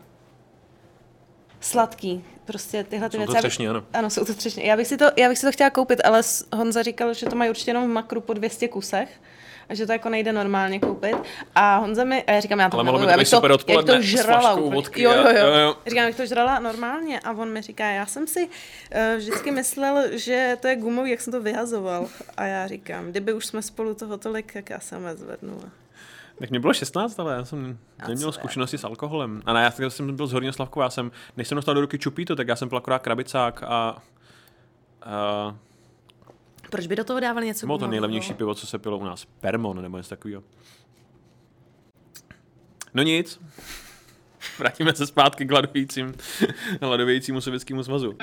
Sladký. 1.62 2.24
Prostě 2.46 2.84
tyhle 2.84 3.10
ty 3.10 3.18
Jsou 3.18 3.26
to 3.26 3.32
věci. 3.32 3.32
Bych- 3.34 3.40
třešně, 3.52 3.70
ano. 3.70 3.84
Ano, 3.94 4.10
jsou 4.10 4.26
to 4.26 4.34
třešně. 4.34 4.64
Já 4.64 4.78
bych, 4.78 4.88
si 4.88 4.98
to, 4.98 5.06
já 5.18 5.30
bych 5.30 5.38
si 5.38 5.46
to 5.46 5.52
chtěla 5.52 5.70
koupit, 5.70 6.02
ale 6.04 6.22
Honza 6.56 6.84
říkal, 6.84 7.14
že 7.14 7.26
to 7.26 7.36
mají 7.36 7.50
určitě 7.50 7.70
jenom 7.72 7.84
v 7.86 7.94
makru 7.94 8.22
po 8.22 8.34
200 8.34 8.68
kusech 8.68 9.10
a 9.70 9.76
že 9.76 9.86
to 9.86 9.92
jako 9.92 10.10
nejde 10.10 10.34
normálně 10.34 10.80
koupit. 10.80 11.16
A 11.56 11.78
Honza 11.78 12.04
mi, 12.04 12.24
a 12.24 12.32
já 12.32 12.40
říkám, 12.40 12.60
já 12.60 12.70
to 12.70 12.78
Ale 12.78 12.84
mohlo 12.84 13.00
by 13.00 13.06
miluju, 13.06 13.14
to 13.16 13.20
bych 13.20 13.30
to, 13.30 13.58
super 13.60 13.84
to 13.86 14.02
žrala 14.02 14.56
vodky 14.56 15.02
Jo, 15.02 15.12
jo, 15.12 15.24
jo. 15.30 15.48
jo, 15.48 15.54
jo. 15.54 15.78
Říkám, 15.88 16.06
bych 16.06 16.16
to 16.16 16.26
žrala 16.26 16.60
normálně 16.60 17.20
a 17.20 17.32
on 17.32 17.52
mi 17.54 17.62
říká, 17.62 17.86
já 17.86 18.06
jsem 18.06 18.28
si 18.28 18.46
uh, 18.46 18.50
vždycky 19.18 19.52
myslel, 19.52 20.18
že 20.18 20.58
to 20.62 20.68
je 20.68 20.76
gumový, 20.76 21.12
jak 21.12 21.22
jsem 21.22 21.34
to 21.34 21.42
vyhazoval. 21.42 22.08
A 22.38 22.46
já 22.46 22.68
říkám, 22.68 23.08
kdyby 23.12 23.34
už 23.34 23.46
jsme 23.46 23.62
spolu 23.62 23.94
toho 23.96 24.18
tolik, 24.18 24.56
jak 24.56 24.70
já 24.70 24.80
jsem 24.80 25.06
je 25.06 25.16
zvednula. 25.16 25.70
Tak 26.40 26.50
mě 26.50 26.60
bylo 26.60 26.74
16, 26.74 27.20
ale 27.20 27.34
já 27.34 27.46
jsem 27.46 27.78
A 28.00 28.08
neměl 28.08 28.32
zkušenosti 28.32 28.78
s 28.78 28.84
alkoholem. 28.84 29.42
A 29.46 29.54
ne, 29.54 29.72
já 29.80 29.90
jsem 29.90 30.16
byl 30.16 30.28
z 30.28 30.34
Horního 30.34 30.54
Slavku, 30.54 30.82
já 30.82 30.90
jsem, 30.90 31.12
než 31.38 31.48
jsem 31.48 31.56
dostal 31.56 31.76
do 31.76 31.82
ruky 31.82 32.00
čupíto, 32.00 32.36
tak 32.36 32.48
já 32.48 32.56
jsem 32.56 32.70
pil 32.70 32.78
akorát 32.78 33.02
krabicák 33.02 33.64
a, 33.64 33.98
a 35.02 35.56
Proč 36.70 36.88
by 36.88 36.96
do 36.96 37.04
toho 37.04 37.20
dávali 37.20 37.46
něco 37.46 37.66
bylo 37.66 37.78
to 37.78 37.88
nejlevnější 37.88 38.34
pivo, 38.34 38.56
co 38.56 38.68
se 38.68 38.80
pilo 38.80 38.98
u 38.98 39.04
nás. 39.04 39.26
Permon 39.26 39.82
nebo 39.82 39.98
něco 39.98 40.10
takového. 40.10 40.44
No 42.94 43.04
nic. 43.04 43.42
Vrátíme 44.60 44.94
se 44.94 45.08
zpátky 45.08 45.46
k 45.46 45.52
hladovějícím, 45.52 46.14
hladovějícímu 46.82 47.42
sovětskému 47.42 47.84
svazu. 47.84 48.18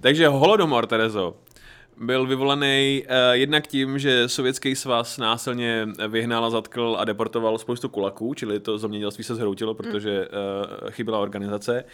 Takže 0.00 0.28
holodomor, 0.28 0.86
Terezo, 0.86 1.36
byl 2.00 2.26
vyvolaný 2.26 3.04
uh, 3.04 3.14
jednak 3.32 3.66
tím, 3.66 3.98
že 3.98 4.28
Sovětský 4.28 4.76
svaz 4.76 5.18
násilně 5.18 5.88
vyhnal 6.08 6.44
a 6.44 6.50
zatkl 6.50 6.96
a 6.98 7.04
deportoval 7.04 7.58
spoustu 7.58 7.88
kulaků, 7.88 8.34
čili 8.34 8.60
to 8.60 8.78
zemědělství 8.78 9.24
se 9.24 9.34
zhroutilo, 9.34 9.74
protože 9.74 10.28
uh, 10.28 10.90
chyběla 10.90 11.18
organizace, 11.18 11.84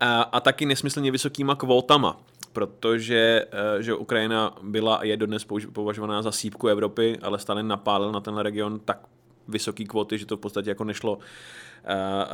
a, 0.00 0.22
a 0.22 0.40
taky 0.40 0.66
nesmyslně 0.66 1.10
vysokýma 1.10 1.54
kvótama, 1.54 2.20
protože 2.52 3.44
uh, 3.46 3.82
že 3.82 3.94
Ukrajina 3.94 4.56
byla 4.62 4.96
a 4.96 5.04
je 5.04 5.16
dodnes 5.16 5.46
považovaná 5.72 6.22
za 6.22 6.32
sípku 6.32 6.68
Evropy, 6.68 7.18
ale 7.22 7.38
Stalin 7.38 7.68
napálil 7.68 8.12
na 8.12 8.20
tenhle 8.20 8.42
region 8.42 8.80
tak 8.84 9.00
vysoký 9.48 9.84
kvóty, 9.84 10.18
že 10.18 10.26
to 10.26 10.36
v 10.36 10.40
podstatě 10.40 10.70
jako 10.70 10.84
nešlo, 10.84 11.12
uh, 11.14 11.20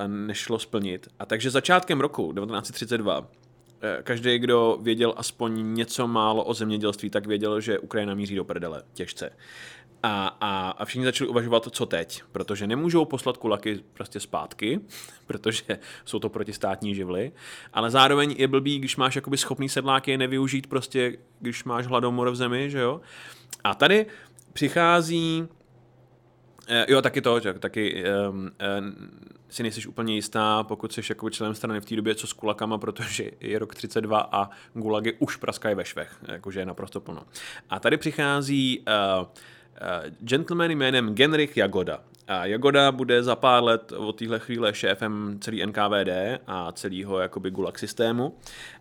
nešlo 0.06 0.58
splnit. 0.58 1.08
A 1.18 1.26
takže 1.26 1.50
začátkem 1.50 2.00
roku 2.00 2.32
1932 2.32 3.18
eh, 3.18 3.47
každý, 4.02 4.38
kdo 4.38 4.78
věděl 4.82 5.14
aspoň 5.16 5.74
něco 5.74 6.08
málo 6.08 6.44
o 6.44 6.54
zemědělství, 6.54 7.10
tak 7.10 7.26
věděl, 7.26 7.60
že 7.60 7.78
Ukrajina 7.78 8.14
míří 8.14 8.36
do 8.36 8.44
prdele 8.44 8.82
těžce. 8.92 9.30
A, 10.02 10.36
a, 10.40 10.70
a 10.70 10.84
všichni 10.84 11.04
začali 11.04 11.30
uvažovat, 11.30 11.68
co 11.70 11.86
teď, 11.86 12.22
protože 12.32 12.66
nemůžou 12.66 13.04
poslat 13.04 13.36
kulaky 13.36 13.80
prostě 13.92 14.20
zpátky, 14.20 14.80
protože 15.26 15.78
jsou 16.04 16.18
to 16.18 16.28
protistátní 16.28 16.94
živly, 16.94 17.32
ale 17.72 17.90
zároveň 17.90 18.34
je 18.38 18.48
blbý, 18.48 18.78
když 18.78 18.96
máš 18.96 19.16
jakoby 19.16 19.36
schopný 19.36 19.68
sedlák 19.68 20.08
je 20.08 20.18
nevyužít 20.18 20.66
prostě, 20.66 21.16
když 21.40 21.64
máš 21.64 21.86
hladomor 21.86 22.30
v 22.30 22.36
zemi, 22.36 22.70
že 22.70 22.78
jo. 22.78 23.00
A 23.64 23.74
tady 23.74 24.06
přichází 24.52 25.48
Eh, 26.68 26.86
Jo, 26.88 27.02
taky 27.02 27.20
to, 27.20 27.40
taky 27.58 28.04
um, 28.28 28.36
um, 28.38 28.50
si 29.48 29.62
nejsi 29.62 29.88
úplně 29.88 30.14
jistá, 30.14 30.62
pokud 30.62 30.92
jsi 30.92 31.00
jako 31.08 31.30
členem 31.30 31.54
strany 31.54 31.80
v 31.80 31.84
té 31.84 31.96
době, 31.96 32.14
co 32.14 32.26
s 32.26 32.32
kulakama, 32.32 32.78
protože 32.78 33.30
je 33.40 33.58
rok 33.58 33.74
32 33.74 34.28
a 34.32 34.50
gulagy 34.74 35.16
už 35.18 35.36
praskají 35.36 35.74
ve 35.74 35.84
švech, 35.84 36.18
jakože 36.28 36.60
je 36.60 36.66
naprosto 36.66 37.00
plno. 37.00 37.22
A 37.70 37.80
tady 37.80 37.96
přichází 37.96 38.78
uh, 38.80 39.22
uh, 39.22 39.28
gentleman 40.20 40.70
jménem 40.70 41.14
Genrich 41.14 41.56
Jagoda. 41.56 42.00
A 42.28 42.46
Jagoda 42.46 42.92
bude 42.92 43.22
za 43.22 43.36
pár 43.36 43.64
let 43.64 43.92
od 43.92 44.16
téhle 44.16 44.38
chvíle 44.38 44.74
šéfem 44.74 45.38
celý 45.40 45.66
NKVD 45.66 46.40
a 46.46 46.72
celého 46.72 47.18
jakoby 47.18 47.50
gulag 47.50 47.78
systému. 47.78 48.36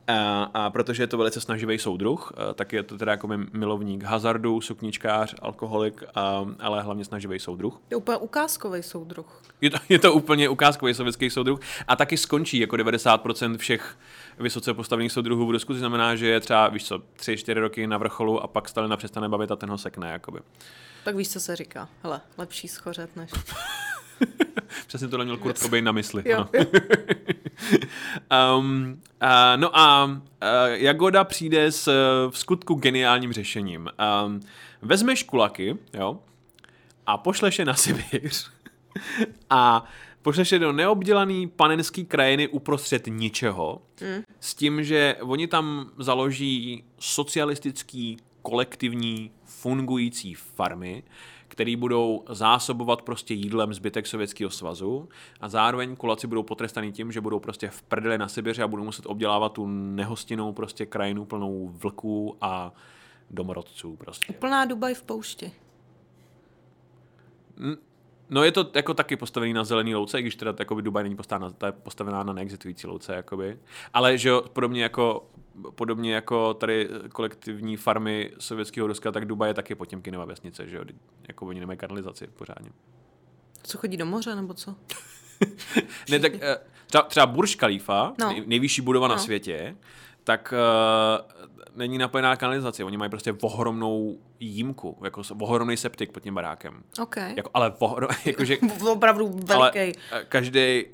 A, 0.08 0.44
a 0.54 0.70
protože 0.70 1.04
je 1.04 1.08
to 1.08 1.18
velice 1.18 1.42
snaživý 1.42 1.80
soudruh, 1.80 2.34
tak 2.56 2.74
je 2.74 2.84
to 2.84 2.98
teda 2.98 3.12
jako 3.12 3.30
milovník 3.54 4.04
hazardu, 4.04 4.62
sukničkář, 4.62 5.36
alkoholik, 5.42 6.04
a, 6.16 6.46
ale 6.60 6.82
hlavně 6.82 7.06
snaživý 7.06 7.39
soudruh. 7.39 7.80
Je 7.89 7.98
úplně 7.98 8.18
ukázkový 8.18 8.84
soudruh. 8.84 9.42
Je 9.62 9.70
to, 9.70 9.77
je 9.89 10.00
to 10.00 10.13
úplně 10.13 10.50
ukázkový 10.50 10.94
sovětský 10.94 11.30
soudruh 11.30 11.60
a 11.88 11.96
taky 11.96 12.18
skončí 12.18 12.60
jako 12.60 12.75
90% 12.75 13.58
všech 13.58 13.98
vysoce 14.39 14.74
postavených 14.74 15.12
soudruhů 15.12 15.46
v 15.46 15.51
Rusku, 15.51 15.74
to 15.74 15.80
znamená, 15.80 16.16
že 16.16 16.27
je 16.27 16.39
třeba, 16.39 16.68
víš 16.68 16.86
co, 16.86 16.98
3-4 16.98 17.60
roky 17.60 17.88
na 17.88 17.98
vrcholu 17.98 18.44
a 18.44 18.48
pak 18.48 18.70
Stalina 18.70 18.98
přestane 18.98 19.30
bavit 19.30 19.51
a 19.51 19.56
ten 19.56 19.70
ho 19.70 19.77
sekne, 19.77 20.12
jakoby. 20.12 20.39
Tak 21.08 21.16
víš, 21.16 21.30
co 21.30 21.40
se 21.40 21.56
říká. 21.56 21.90
Hele, 22.04 22.22
lepší 22.38 22.68
schořet 22.68 23.16
než... 23.16 23.32
Přesně 24.88 25.08
tohle 25.08 25.26
měl 25.26 25.38
Kurt 25.38 25.58
Cobain 25.58 25.86
na 25.86 25.92
mysli. 25.92 26.24
Jo, 26.26 26.38
ano. 26.38 26.68
um, 28.60 29.02
uh, 29.22 29.30
no 29.56 29.78
a 29.78 30.06
uh, 30.06 30.20
Jagoda 30.70 31.24
přijde 31.24 31.72
s 31.72 31.88
uh, 31.88 32.32
v 32.32 32.40
skutku 32.40 32.76
geniálním 32.76 33.34
řešením. 33.34 33.90
Um, 34.26 34.40
vezmeš 34.82 35.24
kulaky, 35.24 35.78
jo, 35.94 36.20
a 37.06 37.18
pošleš 37.18 37.60
je 37.60 37.66
na 37.66 37.74
Sibíř 37.74 38.52
a 39.50 39.86
pošleš 40.22 40.52
je 40.52 40.60
do 40.60 40.72
neobdělaný 40.72 41.48
panenský 41.48 42.06
krajiny 42.06 42.48
uprostřed 42.48 43.08
ničeho, 43.08 43.82
mm. 44.02 44.24
s 44.40 44.56
tím, 44.56 44.84
že 44.84 45.16
oni 45.22 45.48
tam 45.48 45.92
založí 45.98 46.84
socialistický, 47.00 48.18
kolektivní, 48.42 49.32
fungující 49.62 50.34
farmy, 50.34 51.04
který 51.48 51.76
budou 51.76 52.24
zásobovat 52.30 53.02
prostě 53.02 53.34
jídlem 53.34 53.74
zbytek 53.74 54.08
Sovětského 54.08 54.50
svazu 54.50 55.10
a 55.42 55.50
zároveň 55.50 55.96
kulaci 55.96 56.28
budou 56.28 56.44
potrestaný 56.44 56.92
tím, 56.92 57.12
že 57.12 57.22
budou 57.22 57.40
prostě 57.40 57.70
v 57.70 57.82
prdeli 57.82 58.18
na 58.18 58.28
Sibiři 58.28 58.62
a 58.62 58.68
budou 58.68 58.84
muset 58.84 59.06
obdělávat 59.06 59.54
tu 59.54 59.68
nehostinnou 59.68 60.54
prostě 60.54 60.86
krajinu 60.86 61.26
plnou 61.26 61.68
vlků 61.68 62.38
a 62.42 62.74
domorodců 63.30 63.96
prostě. 63.96 64.34
Plná 64.34 64.66
Dubaj 64.66 64.94
v 64.94 65.04
poušti. 65.04 65.52
No 68.30 68.44
je 68.44 68.52
to 68.52 68.72
jako 68.76 68.94
taky 68.94 69.16
postavený 69.16 69.54
na 69.54 69.64
zelený 69.64 69.96
louce, 69.96 70.20
i 70.20 70.22
když 70.22 70.36
teda 70.36 70.54
jakoby 70.60 70.82
Dubaj 70.82 71.04
není 71.04 71.16
postavená, 71.16 71.52
ta 71.52 71.66
je 71.66 71.72
postavená 71.72 72.24
na 72.24 72.34
neexistující 72.34 72.88
louce, 72.88 73.14
jakoby. 73.16 73.60
Ale 73.94 74.18
že 74.18 74.30
jo, 74.30 74.42
podobně 74.54 74.84
jako, 74.84 75.30
podobně 75.76 76.14
jako 76.16 76.54
tady 76.54 76.90
kolektivní 77.12 77.78
farmy 77.78 78.32
sovětského 78.40 78.88
Ruska, 78.88 79.12
tak 79.12 79.26
Dubaj 79.26 79.50
je 79.50 79.54
taky 79.54 79.76
Potěmkinova 79.76 80.26
vesnice, 80.26 80.68
že 80.68 80.78
jo, 80.78 80.84
jako 81.28 81.46
oni 81.46 81.60
nemají 81.60 81.80
kanalizaci 81.80 82.28
pořádně. 82.28 82.70
Co 83.64 83.78
chodí 83.78 83.98
do 83.98 84.06
moře, 84.06 84.36
nebo 84.36 84.54
co? 84.54 84.76
Ne, 86.10 86.20
tak 86.20 86.32
eh, 86.42 86.58
třeba, 86.86 87.04
třeba 87.04 87.26
Burj 87.26 87.56
Khalifa, 87.56 88.14
No. 88.20 88.28
nej, 88.28 88.44
nejvyšší 88.48 88.82
budova 88.82 89.08
na 89.08 89.16
No. 89.16 89.22
světě, 89.22 89.76
tak 90.28 90.54
uh, 90.54 91.26
není 91.76 91.98
napojená 91.98 92.36
kanalizace. 92.36 92.84
Oni 92.84 92.98
mají 92.98 93.10
prostě 93.10 93.34
ohromnou 93.42 94.18
jímku, 94.40 94.98
jako 95.04 95.22
ohromný 95.40 95.78
septik 95.78 96.12
pod 96.12 96.20
tím 96.20 96.36
barákem. 96.36 96.84
OK. 97.02 97.16
Jako, 97.36 97.50
ale 97.54 97.74
ohro, 97.80 98.08
jakože, 98.26 98.58
Opravdu 98.92 99.40
ale 99.50 99.72
veliký. 99.74 100.00
každý, 100.30 100.86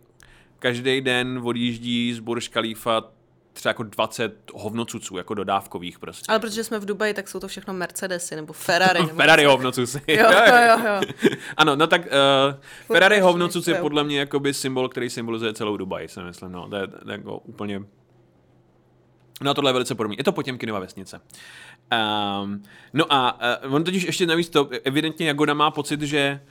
každý 0.60 1.02
den 1.02 1.42
odjíždí 1.44 2.14
z 2.14 2.20
Burj 2.20 2.42
Khalifa 2.42 3.04
třeba 3.54 3.70
jako 3.70 3.84
20 3.84 4.52
hovnocuců, 4.54 5.18
jako 5.18 5.34
dodávkových 5.34 6.00
prostě. 6.00 6.26
Ale 6.30 6.40
protože 6.40 6.64
jsme 6.64 6.80
v 6.80 6.86
Dubaji, 6.86 7.14
tak 7.14 7.28
jsou 7.28 7.40
to 7.40 7.48
všechno 7.48 7.74
Mercedesy 7.74 8.36
nebo 8.36 8.54
Ferrari. 8.54 9.00
Nebo 9.00 9.16
Ferrari 9.16 9.46
hovnocuci. 9.46 10.02
Jo, 10.08 10.32
jo, 10.32 10.56
jo, 10.68 10.86
jo. 10.86 11.02
Ano, 11.58 11.76
no 11.76 11.88
tak 11.88 12.02
uh, 12.02 12.10
Ferrari 12.88 13.16
strašně 13.16 13.22
hovnocuc 13.22 13.68
je 13.68 13.76
podle 13.76 14.04
mě 14.04 14.20
jakoby 14.20 14.54
symbol, 14.54 14.90
který 14.90 15.10
symbolizuje 15.10 15.54
celou 15.54 15.78
Dubaj, 15.78 16.08
si 16.08 16.20
myslím, 16.20 16.52
no, 16.52 16.70
to 16.70 16.76
je, 16.76 16.88
to 16.88 17.12
je 17.12 17.18
jako 17.18 17.38
úplně... 17.38 17.82
No 19.44 19.54
tohle 19.54 19.70
je 19.70 19.74
velice 19.74 19.96
podobné. 19.96 20.16
Je 20.20 20.24
to 20.24 20.32
Potěmkinova 20.32 20.80
vesnice. 20.80 21.22
Um, 22.42 22.64
no 22.94 23.06
a 23.10 23.40
uh, 23.66 23.76
on 23.76 23.84
totiž 23.84 24.04
ještě 24.04 24.26
navíc 24.26 24.50
to, 24.50 24.70
evidentně 24.84 25.28
Jagoda 25.28 25.54
má 25.54 25.72
pocit, 25.72 26.02
že 26.02 26.42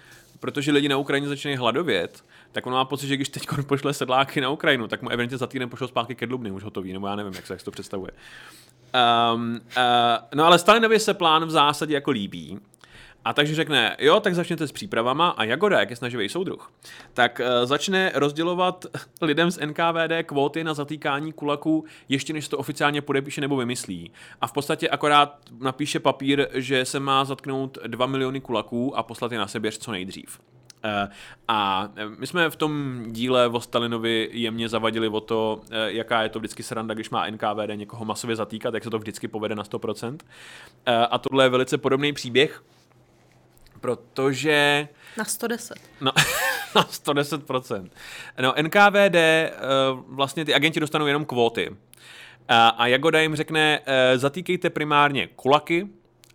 protože 0.40 0.72
lidi 0.72 0.88
na 0.88 0.96
Ukrajině 0.96 1.28
začínají 1.28 1.56
hladovět, 1.56 2.25
tak 2.52 2.66
on 2.66 2.72
má 2.72 2.84
pocit, 2.84 3.06
že 3.06 3.16
když 3.16 3.28
teď 3.28 3.46
pošle 3.66 3.94
sedláky 3.94 4.40
na 4.40 4.50
Ukrajinu, 4.50 4.88
tak 4.88 5.02
mu 5.02 5.08
evidentně 5.08 5.38
za 5.38 5.46
týden 5.46 5.70
pošlo 5.70 5.88
zpátky 5.88 6.14
ke 6.14 6.26
Dlubny, 6.26 6.50
už 6.50 6.62
hotový, 6.62 6.92
nebo 6.92 7.06
já 7.06 7.16
nevím, 7.16 7.32
jak 7.34 7.46
se 7.46 7.52
jak 7.52 7.61
si 7.61 7.64
to 7.64 7.70
představuje. 7.70 8.12
Um, 9.34 9.52
uh, 9.52 9.61
no 10.34 10.44
ale 10.44 10.58
Stalinovi 10.58 11.00
se 11.00 11.14
plán 11.14 11.44
v 11.44 11.50
zásadě 11.50 11.94
jako 11.94 12.11
líbí. 12.11 12.58
A 13.25 13.33
takže 13.33 13.55
řekne, 13.55 13.97
jo, 13.99 14.21
tak 14.21 14.35
začněte 14.35 14.67
s 14.67 14.73
přípravama 14.73 15.29
a 15.29 15.45
Jagoda, 15.45 15.81
jak 15.81 15.91
je 15.91 15.97
snaživý 15.97 16.29
soudruh, 16.29 16.73
tak 17.14 17.41
uh, 17.41 17.67
začne 17.67 18.12
rozdělovat 18.14 18.87
lidem 19.23 19.50
z 19.50 19.59
NKVD 19.67 20.26
kvóty 20.26 20.64
na 20.64 20.75
zatýkání 20.75 21.33
kulaků, 21.33 21.85
ještě 22.09 22.33
než 22.33 22.49
to 22.49 22.59
oficiálně 22.59 23.02
podepíše 23.02 23.41
nebo 23.41 23.57
vymyslí. 23.57 24.12
A 24.41 24.47
v 24.47 24.52
podstatě 24.52 24.88
akorát 24.88 25.38
napíše 25.61 26.00
papír, 26.00 26.49
že 26.55 26.85
se 26.85 27.00
má 27.00 27.25
zatknout 27.25 27.79
2 27.87 28.07
miliony 28.07 28.41
kulaků 28.41 28.97
a 28.99 29.02
poslat 29.02 29.33
je 29.33 29.38
na 29.38 29.47
Sibiř 29.47 29.79
co 29.79 29.93
nejdřív. 29.93 30.41
Eh, 30.85 31.09
A 31.49 31.88
eh, 31.97 32.09
my 32.19 32.26
jsme 32.26 32.50
v 32.50 32.57
tom 32.57 33.02
díle 33.09 33.49
o 33.49 33.61
Stalinovi 33.61 34.29
jemně 34.33 34.69
zavadili 34.69 35.09
o 35.09 35.21
to, 35.21 35.61
eh, 35.71 35.93
jaká 35.93 36.23
je 36.23 36.29
to 36.29 36.38
vždycky 36.38 36.62
sranda, 36.62 36.95
když 36.95 37.11
má 37.11 37.26
NKVD 37.26 37.76
někoho 37.76 38.05
masově 38.05 38.37
zatýkat, 38.37 38.75
jak 38.75 38.85
se 38.85 38.91
to 38.91 38.99
vždycky 38.99 39.29
povede 39.29 39.55
na 39.55 39.64
100%. 39.64 40.25
Eh, 40.87 40.97
A 40.97 41.19
tohle 41.19 41.45
je 41.45 41.49
velice 41.49 41.79
podobný 41.79 42.12
příběh, 42.12 42.62
protože 43.83 44.89
Na 45.17 45.25
110. 45.25 45.79
No, 46.01 46.12
na 46.75 46.83
110%. 46.83 47.91
No, 48.43 48.55
NKVD, 48.62 49.15
eh, 49.15 49.51
vlastně 50.07 50.45
ty 50.45 50.55
agenti 50.55 50.81
dostanou 50.81 51.07
jenom 51.07 51.25
kvóty. 51.25 51.77
A, 52.49 52.69
a 52.69 52.87
Jagoda 52.87 53.21
jim 53.21 53.37
řekne, 53.37 53.81
eh, 53.87 54.19
zatýkejte 54.19 54.71
primárně 54.71 55.27
kulaky, 55.27 55.89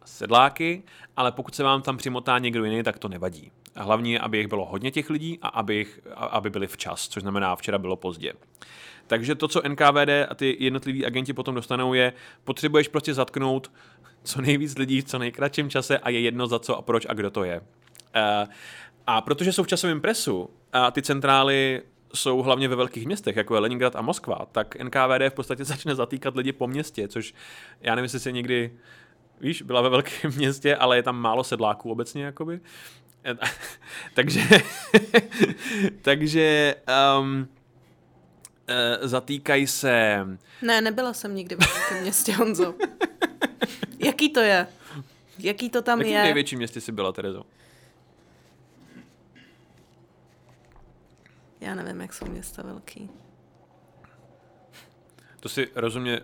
sedláky, 0.05 0.83
ale 1.17 1.31
pokud 1.31 1.55
se 1.55 1.63
vám 1.63 1.81
tam 1.81 1.97
přimotá 1.97 2.39
někdo 2.39 2.65
jiný, 2.65 2.83
tak 2.83 2.99
to 2.99 3.07
nevadí. 3.07 3.51
A 3.75 3.83
hlavně, 3.83 4.13
je, 4.13 4.19
aby 4.19 4.37
jich 4.37 4.47
bylo 4.47 4.65
hodně 4.65 4.91
těch 4.91 5.09
lidí 5.09 5.39
a 5.41 5.47
aby, 5.47 5.75
jich, 5.75 5.99
aby 6.15 6.49
byli 6.49 6.67
včas, 6.67 7.07
což 7.07 7.23
znamená, 7.23 7.55
včera 7.55 7.77
bylo 7.77 7.95
pozdě. 7.95 8.33
Takže 9.07 9.35
to, 9.35 9.47
co 9.47 9.61
NKVD 9.67 10.09
a 10.29 10.35
ty 10.35 10.57
jednotliví 10.59 11.05
agenti 11.05 11.33
potom 11.33 11.55
dostanou, 11.55 11.93
je, 11.93 12.13
potřebuješ 12.43 12.87
prostě 12.87 13.13
zatknout 13.13 13.71
co 14.27 14.41
nejvíc 14.41 14.77
lidí 14.77 15.01
v 15.01 15.05
co 15.05 15.19
nejkratším 15.19 15.69
čase 15.69 15.97
a 15.97 16.09
je 16.09 16.19
jedno 16.19 16.47
za 16.47 16.59
co 16.59 16.77
a 16.77 16.81
proč 16.81 17.05
a 17.09 17.13
kdo 17.13 17.29
to 17.31 17.43
je. 17.43 17.61
Eh, 18.15 18.47
A 19.07 19.21
protože 19.21 19.53
jsou 19.53 19.63
v 19.63 19.67
časovém 19.67 20.01
presu 20.01 20.49
a 20.73 20.91
ty 20.91 21.01
centrály 21.01 21.81
jsou 22.13 22.37
hlavně 22.41 22.67
ve 22.67 22.75
velkých 22.75 23.05
městech, 23.05 23.35
jako 23.35 23.55
je 23.55 23.59
Leningrad 23.59 23.95
a 23.95 24.01
Moskva, 24.01 24.47
tak 24.51 24.75
NKVD 24.75 25.29
v 25.29 25.33
podstatě 25.33 25.65
začne 25.73 25.95
zatýkat 25.95 26.35
lidi 26.35 26.51
po 26.51 26.67
městě, 26.67 27.07
což 27.07 27.33
já 27.81 27.95
nevím, 27.95 28.05
jestli 28.05 28.19
se 28.19 28.31
někdy, 28.31 28.73
víš, 29.41 29.61
byla 29.61 29.81
ve 29.81 29.89
velkém 29.89 30.31
městě, 30.35 30.75
ale 30.75 30.95
je 30.97 31.03
tam 31.03 31.17
málo 31.17 31.43
sedláků 31.43 31.91
obecně, 31.91 32.23
jakoby. 32.23 32.59
Eh, 33.23 33.35
takže, 34.13 34.41
takže 36.01 36.75
um, 37.19 37.47
zatýkají 39.01 39.67
se 39.67 40.25
Ne, 40.61 40.81
nebyla 40.81 41.13
jsem 41.13 41.35
nikdy 41.35 41.55
v 41.55 41.59
velkém 41.59 42.01
městě, 42.01 42.33
Honzo. 42.33 42.73
Jaký 43.99 44.29
to 44.29 44.39
je? 44.39 44.67
Jaký 45.39 45.69
to 45.69 45.81
tam 45.81 45.99
Jaký 45.99 46.11
je? 46.11 46.23
největší 46.23 46.55
městě 46.55 46.81
jsi 46.81 46.91
byla, 46.91 47.11
Terezo? 47.11 47.43
Já 51.61 51.75
nevím, 51.75 52.01
jak 52.01 52.13
jsou 52.13 52.25
města 52.25 52.63
velký. 52.63 53.09
To 55.39 55.49
si 55.49 55.67
rozumně, 55.75 56.21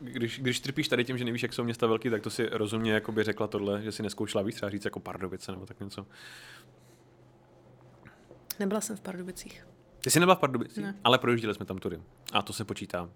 když, 0.00 0.40
když 0.40 0.60
trpíš 0.60 0.88
tady 0.88 1.04
tím, 1.04 1.18
že 1.18 1.24
nevíš, 1.24 1.42
jak 1.42 1.52
jsou 1.52 1.64
města 1.64 1.86
velký, 1.86 2.10
tak 2.10 2.22
to 2.22 2.30
si 2.30 2.46
rozumně 2.52 2.92
jako 2.92 3.12
by 3.12 3.24
řekla 3.24 3.46
tohle, 3.46 3.82
že 3.82 3.92
si 3.92 4.02
neskoušela 4.02 4.44
víc 4.44 4.54
třeba 4.56 4.70
říct 4.70 4.84
jako 4.84 5.00
Pardubice 5.00 5.52
nebo 5.52 5.66
tak 5.66 5.80
něco. 5.80 6.06
Nebyla 8.58 8.80
jsem 8.80 8.96
v 8.96 9.00
Pardubicích. 9.00 9.66
Ty 10.00 10.10
jsi 10.10 10.20
nebyla 10.20 10.34
v 10.34 10.38
Pardubicích, 10.38 10.84
Ne. 10.84 10.94
ale 11.04 11.18
projížděli 11.18 11.54
jsme 11.54 11.66
tam 11.66 11.78
tudy. 11.78 12.00
A 12.32 12.42
to 12.42 12.52
se 12.52 12.64
počítá. 12.64 13.10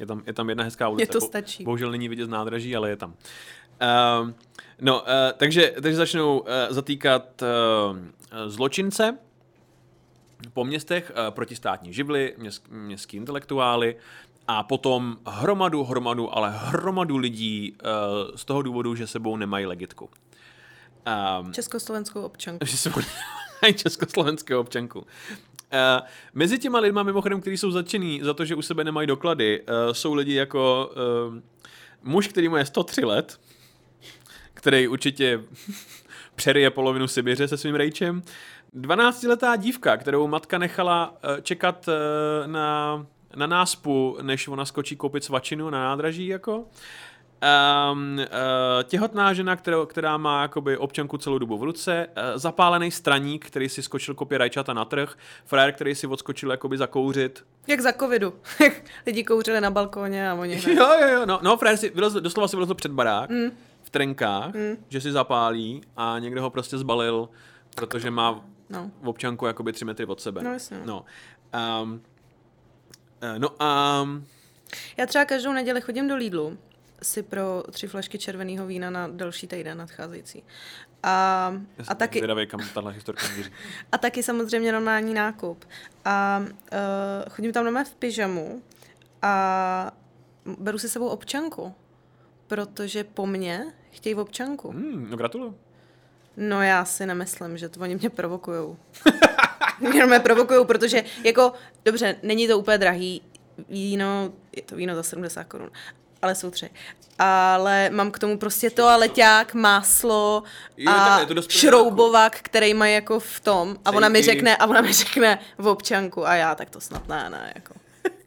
Je 0.00 0.06
tam, 0.06 0.22
je 0.26 0.32
tam 0.32 0.48
jedna 0.48 0.64
hezká 0.64 0.88
ulice. 0.88 1.12
to 1.12 1.20
Bo- 1.20 1.26
stačí. 1.26 1.64
Bohužel 1.64 1.90
není 1.90 2.08
vidět 2.08 2.24
z 2.24 2.28
nádraží, 2.28 2.76
ale 2.76 2.90
je 2.90 2.96
tam. 2.96 3.10
Uh, 3.10 4.30
no, 4.80 5.00
uh, 5.00 5.06
takže, 5.36 5.74
takže 5.82 5.96
začnou 5.96 6.38
uh, 6.38 6.46
zatýkat 6.70 7.42
uh, 7.42 7.98
zločince 8.50 9.18
po 10.52 10.64
městech, 10.64 11.12
uh, 11.14 11.34
protistátní 11.34 11.92
živly, 11.92 12.34
měst, 12.38 12.64
městský 12.70 13.16
intelektuály 13.16 13.96
a 14.48 14.62
potom 14.62 15.16
hromadu, 15.26 15.84
hromadu, 15.84 16.36
ale 16.36 16.52
hromadu 16.56 17.16
lidí 17.16 17.72
uh, 17.72 18.36
z 18.36 18.44
toho 18.44 18.62
důvodu, 18.62 18.94
že 18.94 19.06
sebou 19.06 19.36
nemají 19.36 19.66
legitku. 19.66 20.10
Um, 21.40 21.52
Československou 21.52 22.22
občanku. 22.22 22.66
že 22.66 22.76
se 22.76 22.92
mají 23.62 23.74
československého 23.74 24.60
občanku. 24.60 25.06
Uh, 25.72 26.06
mezi 26.34 26.58
těma 26.58 26.78
lidma, 26.78 27.02
mimochodem, 27.02 27.40
kteří 27.40 27.56
jsou 27.56 27.70
zatčený 27.70 28.20
za 28.22 28.34
to, 28.34 28.44
že 28.44 28.54
u 28.54 28.62
sebe 28.62 28.84
nemají 28.84 29.06
doklady, 29.06 29.60
uh, 29.60 29.92
jsou 29.92 30.14
lidi 30.14 30.34
jako 30.34 30.90
uh, 31.28 31.38
muž, 32.02 32.28
který 32.28 32.48
mu 32.48 32.56
je 32.56 32.66
103 32.66 33.04
let, 33.04 33.40
který 34.54 34.88
určitě 34.88 35.40
přeryje 36.34 36.70
polovinu 36.70 37.08
Sibiře 37.08 37.48
se 37.48 37.56
svým 37.56 37.74
rejčem, 37.74 38.22
12-letá 38.74 39.56
dívka, 39.56 39.96
kterou 39.96 40.26
matka 40.26 40.58
nechala 40.58 41.10
uh, 41.10 41.40
čekat 41.40 41.88
uh, 41.88 41.94
na, 42.46 43.06
na 43.36 43.46
náspu, 43.46 44.18
než 44.22 44.48
ona 44.48 44.64
skočí 44.64 44.96
koupit 44.96 45.24
svačinu 45.24 45.70
na 45.70 45.84
nádraží, 45.84 46.26
jako. 46.26 46.64
Um, 47.92 48.18
uh, 48.18 48.24
těhotná 48.82 49.32
žena, 49.32 49.56
kterou, 49.56 49.86
která 49.86 50.16
má 50.16 50.42
jakoby 50.42 50.76
občanku 50.76 51.18
celou 51.18 51.38
dobu 51.38 51.58
v 51.58 51.62
ruce, 51.62 52.06
uh, 52.06 52.38
zapálený 52.38 52.90
straník, 52.90 53.46
který 53.46 53.68
si 53.68 53.82
skočil 53.82 54.14
kopě 54.14 54.38
rajčata 54.38 54.72
na 54.72 54.84
trh, 54.84 55.16
frajer, 55.44 55.72
který 55.72 55.94
si 55.94 56.06
odskočil 56.06 56.50
jakoby 56.50 56.78
zakouřit. 56.78 57.44
Jak 57.66 57.80
za 57.80 57.92
covidu. 57.92 58.34
Lidi 59.06 59.24
kouřili 59.24 59.60
na 59.60 59.70
balkóně 59.70 60.30
a 60.30 60.34
oni. 60.34 60.62
Jo, 60.66 60.88
jo, 61.00 61.08
jo, 61.08 61.26
no, 61.26 61.38
no 61.42 61.56
frajer 61.56 61.76
si 61.76 61.90
vylezl, 61.90 62.20
doslova 62.20 62.48
si 62.48 62.56
vylezl 62.56 62.74
před 62.74 62.92
barák 62.92 63.30
mm. 63.30 63.50
v 63.82 63.90
trenkách, 63.90 64.54
mm. 64.54 64.76
že 64.88 65.00
si 65.00 65.12
zapálí 65.12 65.82
a 65.96 66.18
někdo 66.18 66.42
ho 66.42 66.50
prostě 66.50 66.78
zbalil, 66.78 67.28
protože 67.74 68.10
má 68.10 68.44
No. 68.70 68.90
občanku 69.04 69.46
jakoby 69.46 69.72
tři 69.72 69.84
metry 69.84 70.06
od 70.06 70.20
sebe. 70.20 70.42
No, 70.42 70.52
jasně. 70.52 70.80
No, 70.84 71.04
um, 71.82 72.02
uh, 73.22 73.38
no 73.38 73.48
um, 73.48 74.26
Já 74.96 75.06
třeba 75.06 75.24
každou 75.24 75.52
neděli 75.52 75.80
chodím 75.80 76.08
do 76.08 76.16
Lidlu 76.16 76.58
si 77.02 77.22
pro 77.22 77.62
tři 77.70 77.86
flašky 77.86 78.18
červeného 78.18 78.66
vína 78.66 78.90
na 78.90 79.08
další 79.08 79.46
týden 79.46 79.78
nadcházející. 79.78 80.44
A, 81.02 81.54
a, 81.88 81.94
taky, 81.94 82.18
Zvědavý, 82.18 82.46
kam 82.46 82.60
tahle 82.74 82.92
historka 82.92 83.28
míří. 83.36 83.50
a 83.92 83.98
taky 83.98 84.22
samozřejmě 84.22 84.72
normální 84.72 85.14
nákup. 85.14 85.64
A 86.04 86.44
uh, 86.72 86.78
chodím 87.30 87.52
tam 87.52 87.64
doma 87.64 87.84
v 87.84 87.94
pyžamu 87.94 88.62
a 89.22 89.92
beru 90.58 90.78
si 90.78 90.88
sebou 90.88 91.08
občanku, 91.08 91.74
protože 92.46 93.04
po 93.04 93.26
mně 93.26 93.72
chtějí 93.90 94.14
občanku. 94.14 94.70
Hmm, 94.70 95.10
no 95.10 95.16
gratuluju. 95.16 95.58
No 96.36 96.62
já 96.62 96.84
si 96.84 97.06
nemyslím, 97.06 97.58
že 97.58 97.68
to 97.68 97.80
oni 97.80 97.94
mě 97.94 98.10
provokujou. 98.10 98.76
Jenom 99.94 100.10
mě 100.10 100.20
provokujou, 100.20 100.64
protože 100.64 101.04
jako, 101.24 101.52
dobře, 101.84 102.16
není 102.22 102.48
to 102.48 102.58
úplně 102.58 102.78
drahý 102.78 103.22
víno, 103.68 104.32
je 104.56 104.62
to 104.62 104.76
víno 104.76 104.94
za 104.94 105.02
70 105.02 105.44
korun, 105.44 105.70
ale 106.22 106.34
jsou 106.34 106.50
tři. 106.50 106.70
Ale 107.18 107.90
mám 107.90 108.10
k 108.10 108.18
tomu 108.18 108.38
prostě 108.38 108.70
máslo 109.54 110.42
Jo, 110.76 110.90
a 110.90 110.94
takhle, 110.94 111.22
je 111.22 111.26
to 111.26 111.34
dost 111.34 111.50
šroubovák, 111.50 112.38
který 112.42 112.74
mají 112.74 112.94
jako 112.94 113.20
v 113.20 113.40
tom 113.40 113.76
a 113.84 113.90
ona 113.90 114.08
mi 114.08 114.22
řekne, 114.22 114.56
a 114.56 114.66
ona 114.66 114.80
mi 114.80 114.92
řekne 114.92 115.38
v 115.58 115.66
občanku 115.66 116.26
a 116.26 116.34
já 116.34 116.54
tak 116.54 116.70
to 116.70 116.80
snad 116.80 117.08
ne, 117.08 117.30
ne, 117.30 117.52
jako. 117.54 117.74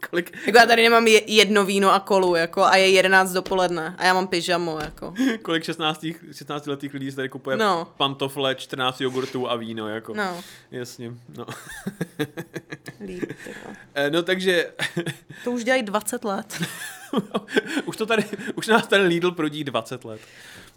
Kolik, 0.10 0.38
Jako 0.46 0.58
já 0.60 0.66
tady 0.66 0.84
nemám 0.84 1.08
je- 1.08 1.32
jedno 1.32 1.66
víno 1.66 1.94
a 1.94 2.00
kolu, 2.00 2.36
jako, 2.36 2.64
a 2.64 2.76
je 2.76 2.90
11 2.90 3.32
dopoledne 3.32 3.96
a 3.98 4.06
já 4.06 4.14
mám 4.14 4.28
pyžamo, 4.28 4.80
jako. 4.80 5.14
kolik 5.42 5.64
16, 5.64 6.06
16 6.32 6.68
letých 6.68 6.94
lidí 6.94 7.10
si 7.10 7.16
tady 7.16 7.30
kupuje 7.30 7.58
No. 7.58 7.88
pantofle, 7.98 8.56
14 8.56 9.02
jogurtů 9.02 9.50
a 9.50 9.56
víno, 9.56 9.88
jako. 9.90 10.14
No, 10.14 10.44
Jasně, 10.72 11.12
no. 11.38 11.46
líp. 13.06 13.32
Eh, 13.96 14.10
no 14.10 14.24
takže, 14.24 14.72
To 15.44 15.52
už 15.52 15.64
dělají 15.64 15.84
20 15.84 16.24
let. 16.24 16.62
už 17.86 17.98
to 17.98 18.06
tady, 18.06 18.24
už 18.56 18.68
nás 18.68 18.88
ten 18.88 19.02
Lidl 19.02 19.32
prodí 19.32 19.64
20 19.64 20.06
let. 20.06 20.22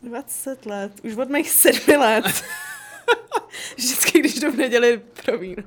20 0.02 0.66
let, 0.66 0.92
už 1.02 1.16
od 1.16 1.28
mých 1.28 1.50
sedmi 1.50 1.96
let. 1.96 2.44
Vždycky, 3.76 4.18
když 4.20 4.34
jdu 4.40 4.52
v 4.52 4.56
neděli 4.56 5.02
pro 5.24 5.38
víno. 5.38 5.62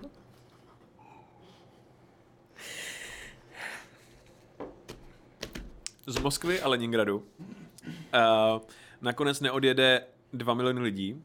Z 6.06 6.18
Moskvy 6.18 6.62
a 6.62 6.68
Leningradu 6.68 7.18
uh, 7.18 8.62
nakonec 9.02 9.41
neodjede 9.41 10.04
2 10.34 10.54
miliony 10.54 10.80
lidí, 10.80 11.24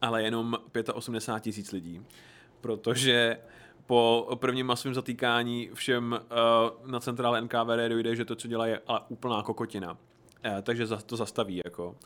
ale 0.00 0.22
jenom 0.22 0.58
85 0.92 1.42
tisíc 1.42 1.72
lidí, 1.72 2.02
protože 2.60 3.38
po 3.86 4.28
prvním 4.34 4.66
masovém 4.66 4.94
zatýkání 4.94 5.70
všem 5.74 6.20
uh, 6.84 6.90
na 6.90 7.00
centrále 7.00 7.40
NKVD 7.40 7.88
dojde, 7.88 8.16
že 8.16 8.24
to, 8.24 8.36
co 8.36 8.48
dělá, 8.48 8.66
je 8.66 8.80
ale 8.86 9.00
úplná 9.08 9.42
kokotina. 9.42 9.92
Uh, 9.92 10.62
takže 10.62 10.86
za, 10.86 10.96
to 10.96 11.16
zastaví, 11.16 11.60
jako. 11.64 11.96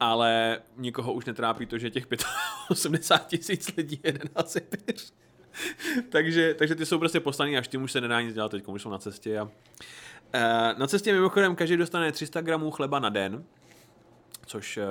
Ale 0.00 0.60
nikoho 0.76 1.12
už 1.12 1.24
netrápí 1.24 1.66
to, 1.66 1.78
že 1.78 1.90
těch 1.90 2.06
85 2.70 3.38
tisíc 3.38 3.76
lidí 3.76 4.00
jede 4.04 4.20
na 4.36 4.42
Sibir. 4.42 4.94
takže, 6.08 6.54
takže 6.54 6.74
ty 6.74 6.86
jsou 6.86 6.98
prostě 6.98 7.20
poslaný, 7.20 7.58
až 7.58 7.68
tím 7.68 7.82
už 7.82 7.92
se 7.92 8.00
nedá 8.00 8.20
nic 8.20 8.34
dělat 8.34 8.50
teď, 8.50 8.66
už 8.66 8.82
jsou 8.82 8.90
na 8.90 8.98
cestě 8.98 9.38
a 9.38 9.50
Na 10.78 10.86
cestě 10.86 11.12
mimochodem 11.12 11.56
každý 11.56 11.76
dostane 11.76 12.12
300 12.12 12.40
gramů 12.40 12.70
chleba 12.70 12.98
na 12.98 13.08
den, 13.08 13.44
což 14.46 14.76
eh, 14.76 14.82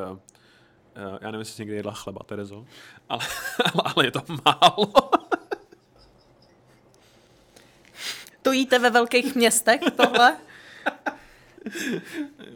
eh, 0.96 1.18
já 1.22 1.32
nevím, 1.32 1.40
jestli 1.40 1.54
jsi 1.56 1.62
někdy 1.62 1.76
jedla 1.76 1.94
chleba, 1.94 2.20
Terezo, 2.26 2.66
ale, 3.10 3.26
ale 3.96 4.06
je 4.06 4.12
to 4.12 4.22
málo. 4.46 4.94
To 8.42 8.52
jíte 8.52 8.80
ve 8.80 8.90
velkých 8.90 9.36
městech, 9.36 9.82
tohle? 9.96 10.38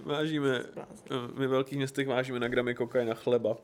Vážíme, 0.04 0.50
eh, 0.58 1.15
my 1.34 1.47
v 1.47 1.50
velkých 1.50 1.78
městech 1.78 2.08
vážíme 2.08 2.39
na 2.39 2.47
gramy 2.47 2.76
kokaina 2.76 3.13
chleba. 3.13 3.58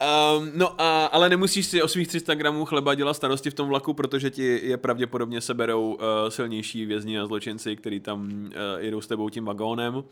Um, 0.00 0.50
no 0.54 0.80
a, 0.80 1.06
ale 1.06 1.28
nemusíš 1.28 1.66
si 1.66 1.82
o 1.82 1.88
svých 1.88 2.08
300 2.08 2.34
gramů 2.34 2.64
chleba 2.64 2.94
dělat 2.94 3.14
starosti 3.14 3.50
v 3.50 3.54
tom 3.54 3.68
vlaku, 3.68 3.94
protože 3.94 4.30
ti 4.30 4.60
je 4.62 4.76
pravděpodobně 4.76 5.40
seberou 5.40 5.94
uh, 5.94 6.00
silnější 6.28 6.86
vězni 6.86 7.18
a 7.18 7.26
zločinci, 7.26 7.76
kteří 7.76 8.00
tam 8.00 8.30
uh, 8.44 8.50
jedou 8.78 9.00
s 9.00 9.06
tebou 9.06 9.28
tím 9.28 9.44
vagónem. 9.44 9.94
Uh, 9.94 10.02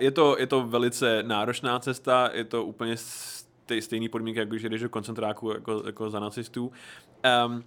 je, 0.00 0.10
to, 0.10 0.36
je 0.38 0.46
to 0.46 0.62
velice 0.62 1.22
náročná 1.22 1.78
cesta, 1.78 2.30
je 2.32 2.44
to 2.44 2.64
úplně 2.64 2.96
stej, 2.96 3.82
stejný 3.82 4.08
podmínky, 4.08 4.38
jako 4.38 4.50
když 4.50 4.62
jdeš 4.62 4.82
do 4.82 4.88
koncentráku 4.88 5.50
jako, 5.50 5.82
jako 5.86 6.10
za 6.10 6.20
nacistů. 6.20 6.72
Um, 7.46 7.54
uh, 7.54 7.62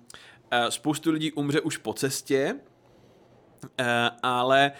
spoustu 0.69 1.11
lidí 1.11 1.31
umře 1.31 1.61
už 1.61 1.77
po 1.77 1.93
cestě, 1.93 2.55
ale 4.23 4.71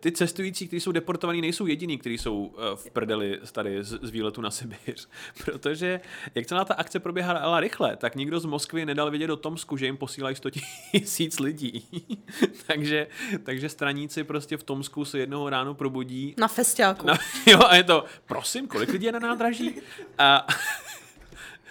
ty 0.00 0.12
cestující, 0.12 0.66
kteří 0.66 0.80
jsou 0.80 0.92
deportovaní, 0.92 1.40
nejsou 1.40 1.66
jediní, 1.66 1.98
kteří 1.98 2.18
jsou 2.18 2.36
uh, 2.36 2.64
v 2.74 2.90
prdeli 2.90 3.40
tady 3.52 3.84
z, 3.84 3.98
z 4.02 4.10
výletu 4.10 4.40
na 4.40 4.50
Sibiř. 4.50 5.08
Protože 5.44 6.00
jak 6.34 6.46
celá 6.46 6.64
ta 6.64 6.74
akce 6.74 7.00
proběhala 7.00 7.60
rychle, 7.60 7.96
tak 7.96 8.16
nikdo 8.16 8.40
z 8.40 8.44
Moskvy 8.44 8.86
nedal 8.86 9.10
vědět 9.10 9.26
do 9.26 9.36
Tomsku, 9.36 9.76
že 9.76 9.86
jim 9.86 9.96
posílají 9.96 10.36
100 10.36 10.50
tisíc 10.50 11.38
lidí. 11.40 11.88
takže, 12.66 13.06
takže 13.42 13.68
straníci 13.68 14.24
prostě 14.24 14.56
v 14.56 14.62
Tomsku 14.62 15.04
se 15.04 15.18
jednoho 15.18 15.50
ráno 15.50 15.74
probudí. 15.74 16.34
Na 16.38 16.48
festiáku. 16.48 17.06
No, 17.06 17.14
jo, 17.46 17.60
a 17.66 17.76
je 17.76 17.84
to, 17.84 18.04
prosím, 18.26 18.68
kolik 18.68 18.92
lidí 18.92 19.06
je 19.06 19.12
na 19.12 19.18
nádraží? 19.18 19.74
A, 20.18 20.46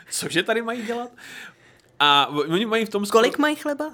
cože 0.09 0.43
tady 0.43 0.61
mají 0.61 0.85
dělat? 0.85 1.11
A 1.99 2.27
oni 2.27 2.65
mají 2.65 2.85
v 2.85 2.89
Tomsku... 2.89 3.17
Kolik 3.17 3.37
mají 3.37 3.55
chleba? 3.55 3.91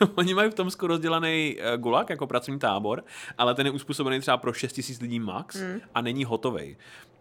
Oni 0.14 0.34
mají 0.34 0.50
v 0.50 0.54
Tomsku 0.54 0.86
rozdělaný 0.86 1.56
uh, 1.56 1.82
gulag 1.82 2.10
jako 2.10 2.26
pracovní 2.26 2.58
tábor, 2.58 3.04
ale 3.38 3.54
ten 3.54 3.66
je 3.66 3.72
uspůsobený 3.72 4.20
třeba 4.20 4.36
pro 4.36 4.52
6 4.52 4.80
000 4.88 4.98
lidí 5.00 5.20
max 5.20 5.56
mm. 5.56 5.80
a 5.94 6.00
není 6.00 6.24
hotovej. 6.24 6.76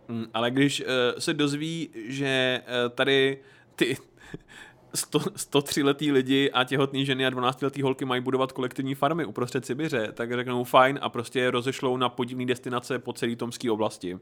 Mm, 0.08 0.26
ale 0.34 0.52
když 0.52 0.82
uh, 0.82 0.88
se 1.20 1.34
dozví, 1.34 1.90
že 2.08 2.62
uh, 2.62 2.96
tady 2.96 3.40
ty 3.76 3.98
100, 4.94 5.20
103 5.36 5.84
letý 5.84 6.12
lidi 6.12 6.52
a 6.52 6.64
těhotný 6.64 7.06
ženy 7.06 7.26
a 7.26 7.30
12 7.30 7.62
letý 7.62 7.82
holky 7.82 8.06
mají 8.06 8.22
budovat 8.22 8.52
kolektivní 8.52 8.96
farmy 8.96 9.26
uprostřed 9.26 9.66
Sibiře, 9.66 10.12
tak 10.14 10.34
řeknou 10.34 10.64
fajn 10.64 11.00
a 11.02 11.10
prostě 11.10 11.40
je 11.40 11.52
rozešlou 11.52 11.98
na 11.98 12.10
podivné 12.10 12.46
destinace 12.46 13.00
po 13.00 13.14
celé 13.14 13.36
tomské 13.36 13.72
oblasti. 13.72 14.14
Uh, 14.14 14.20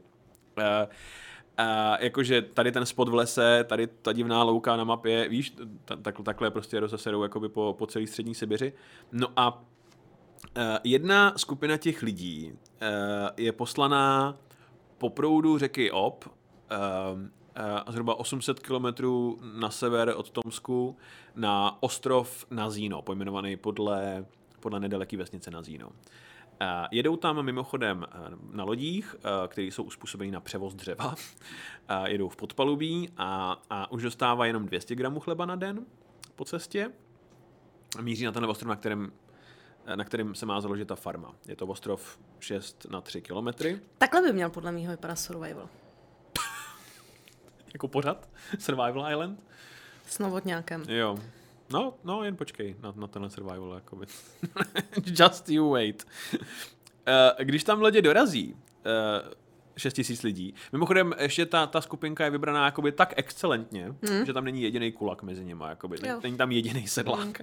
a 1.58 1.98
jakože 2.00 2.42
tady 2.42 2.72
ten 2.72 2.86
spot 2.86 3.08
v 3.08 3.14
lese, 3.14 3.64
tady 3.68 3.86
ta 3.86 4.12
divná 4.12 4.42
louka 4.42 4.76
na 4.76 4.84
mapě, 4.84 5.28
víš, 5.28 5.56
tak, 6.02 6.16
takhle 6.22 6.50
prostě 6.50 6.80
rozeserou 6.80 7.22
jakoby 7.22 7.48
po, 7.48 7.74
po 7.78 7.86
celé 7.86 8.06
střední 8.06 8.34
Sibiři. 8.34 8.72
No 9.12 9.28
a 9.36 9.58
uh, 9.58 10.62
jedna 10.84 11.32
skupina 11.36 11.76
těch 11.76 12.02
lidí 12.02 12.52
uh, 12.52 12.58
je 13.36 13.52
poslaná 13.52 14.36
po 14.98 15.10
proudu 15.10 15.58
řeky 15.58 15.90
Ob, 15.90 16.24
uh, 16.26 16.32
zhruba 17.88 18.14
800 18.14 18.60
kilometrů 18.60 19.38
na 19.60 19.70
sever 19.70 20.14
od 20.16 20.30
Tomsku, 20.30 20.96
na 21.34 21.82
ostrov 21.82 22.46
Nazíno, 22.50 23.02
pojmenovaný 23.02 23.56
podle, 23.56 24.26
podle 24.60 24.80
nedaleké 24.80 25.16
vesnice 25.16 25.50
Nazíno. 25.50 25.88
Uh, 26.60 26.86
jedou 26.90 27.16
tam 27.16 27.42
mimochodem 27.42 27.98
uh, 27.98 28.54
na 28.54 28.64
lodích, 28.64 29.14
uh, 29.14 29.48
které 29.48 29.66
jsou 29.66 29.82
uspůsobeny 29.82 30.30
na 30.30 30.40
převoz 30.40 30.74
dřeva. 30.74 31.14
Jedou 32.06 32.28
v 32.28 32.36
podpalubí 32.36 33.08
a, 33.16 33.62
a 33.70 33.92
už 33.92 34.02
dostává 34.02 34.46
jenom 34.46 34.66
200 34.66 34.94
gramů 34.94 35.20
chleba 35.20 35.46
na 35.46 35.56
den 35.56 35.86
po 36.36 36.44
cestě. 36.44 36.90
Míří 38.00 38.24
na 38.24 38.32
tenhle 38.32 38.50
ostrov, 38.50 38.68
na 38.68 38.76
kterém, 38.76 39.12
na 39.94 40.04
kterém 40.04 40.34
se 40.34 40.46
má 40.46 40.60
založit 40.60 40.88
ta 40.88 40.96
farma. 40.96 41.34
Je 41.48 41.56
to 41.56 41.66
ostrov 41.66 42.18
6 42.40 42.86
na 42.90 43.00
3 43.00 43.22
kilometry. 43.22 43.80
Takhle 43.98 44.22
by 44.22 44.32
měl 44.32 44.50
podle 44.50 44.72
mého 44.72 44.90
vypadat 44.90 45.16
survival. 45.16 45.68
Jako 47.72 47.88
pořad? 47.88 48.28
Survival 48.58 49.12
Island? 49.12 49.40
S 50.06 50.18
novotňákem. 50.18 50.84
Jo. 50.88 51.18
No, 51.72 51.94
no, 52.04 52.24
jen 52.24 52.36
počkej 52.36 52.76
na, 52.80 52.92
na 52.96 53.06
tenhle 53.06 53.30
survival, 53.30 53.72
jakoby. 53.74 54.06
Just 55.04 55.48
you 55.48 55.70
wait. 55.70 56.06
Uh, 56.34 56.40
když 57.44 57.64
tam 57.64 57.80
lodě 57.80 58.02
dorazí, 58.02 58.54
uh, 58.54 59.32
6 59.78 59.94
tisíc 59.94 60.22
lidí. 60.22 60.54
Mimochodem, 60.72 61.14
ještě 61.18 61.46
ta, 61.46 61.66
ta 61.66 61.80
skupinka 61.80 62.24
je 62.24 62.30
vybraná 62.30 62.64
jakoby 62.64 62.92
tak 62.92 63.14
excelentně, 63.16 63.94
hmm. 64.08 64.26
že 64.26 64.32
tam 64.32 64.44
není 64.44 64.62
jediný 64.62 64.92
kulak 64.92 65.22
mezi 65.22 65.44
nimi, 65.44 65.64
jakoby. 65.68 65.96
Jo. 66.06 66.20
Není 66.22 66.36
tam 66.36 66.52
jediný 66.52 66.88
sedlák. 66.88 67.40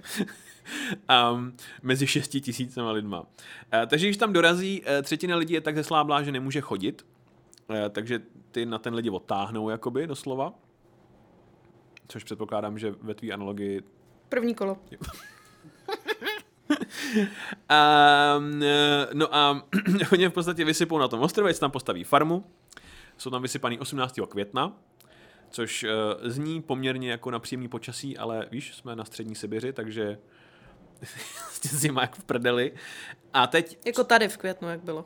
um, 1.34 1.56
mezi 1.82 2.06
6 2.06 2.28
tisícema 2.28 2.90
lidma. 2.90 3.20
Uh, 3.20 3.26
takže 3.86 4.06
když 4.06 4.16
tam 4.16 4.32
dorazí, 4.32 4.82
uh, 4.82 5.02
třetina 5.02 5.36
lidí 5.36 5.54
je 5.54 5.60
tak 5.60 5.76
zesláblá, 5.76 6.22
že 6.22 6.32
nemůže 6.32 6.60
chodit, 6.60 7.06
uh, 7.70 7.76
takže 7.90 8.20
ty 8.50 8.66
na 8.66 8.78
ten 8.78 8.94
lidi 8.94 9.10
odtáhnou, 9.10 9.68
jakoby, 9.68 10.06
doslova. 10.06 10.52
Což 12.08 12.24
předpokládám, 12.24 12.78
že 12.78 12.94
ve 13.02 13.14
tvý 13.14 13.32
analogii 13.32 13.82
První 14.28 14.54
kolo. 14.54 14.78
Um, 18.38 18.62
no 19.12 19.34
a 19.34 19.66
oni 20.12 20.28
v 20.28 20.32
podstatě 20.32 20.64
vysypou 20.64 20.98
na 20.98 21.08
tom 21.08 21.20
ostrově, 21.20 21.54
tam 21.54 21.70
postaví 21.70 22.04
farmu. 22.04 22.44
Jsou 23.18 23.30
tam 23.30 23.42
vysypaný 23.42 23.78
18. 23.78 24.18
května, 24.28 24.72
což 25.50 25.84
uh, 25.84 25.90
zní 26.30 26.62
poměrně 26.62 27.10
jako 27.10 27.30
na 27.30 27.38
příjemný 27.38 27.68
počasí, 27.68 28.18
ale 28.18 28.46
víš, 28.50 28.74
jsme 28.74 28.96
na 28.96 29.04
střední 29.04 29.34
Sibiři, 29.34 29.72
takže 29.72 30.18
zima 31.62 32.00
jak 32.00 32.16
v 32.16 32.24
prdeli. 32.24 32.72
A 33.32 33.46
teď... 33.46 33.78
Jako 33.86 34.04
tady 34.04 34.28
v 34.28 34.36
květnu, 34.36 34.68
jak 34.68 34.80
bylo. 34.80 35.04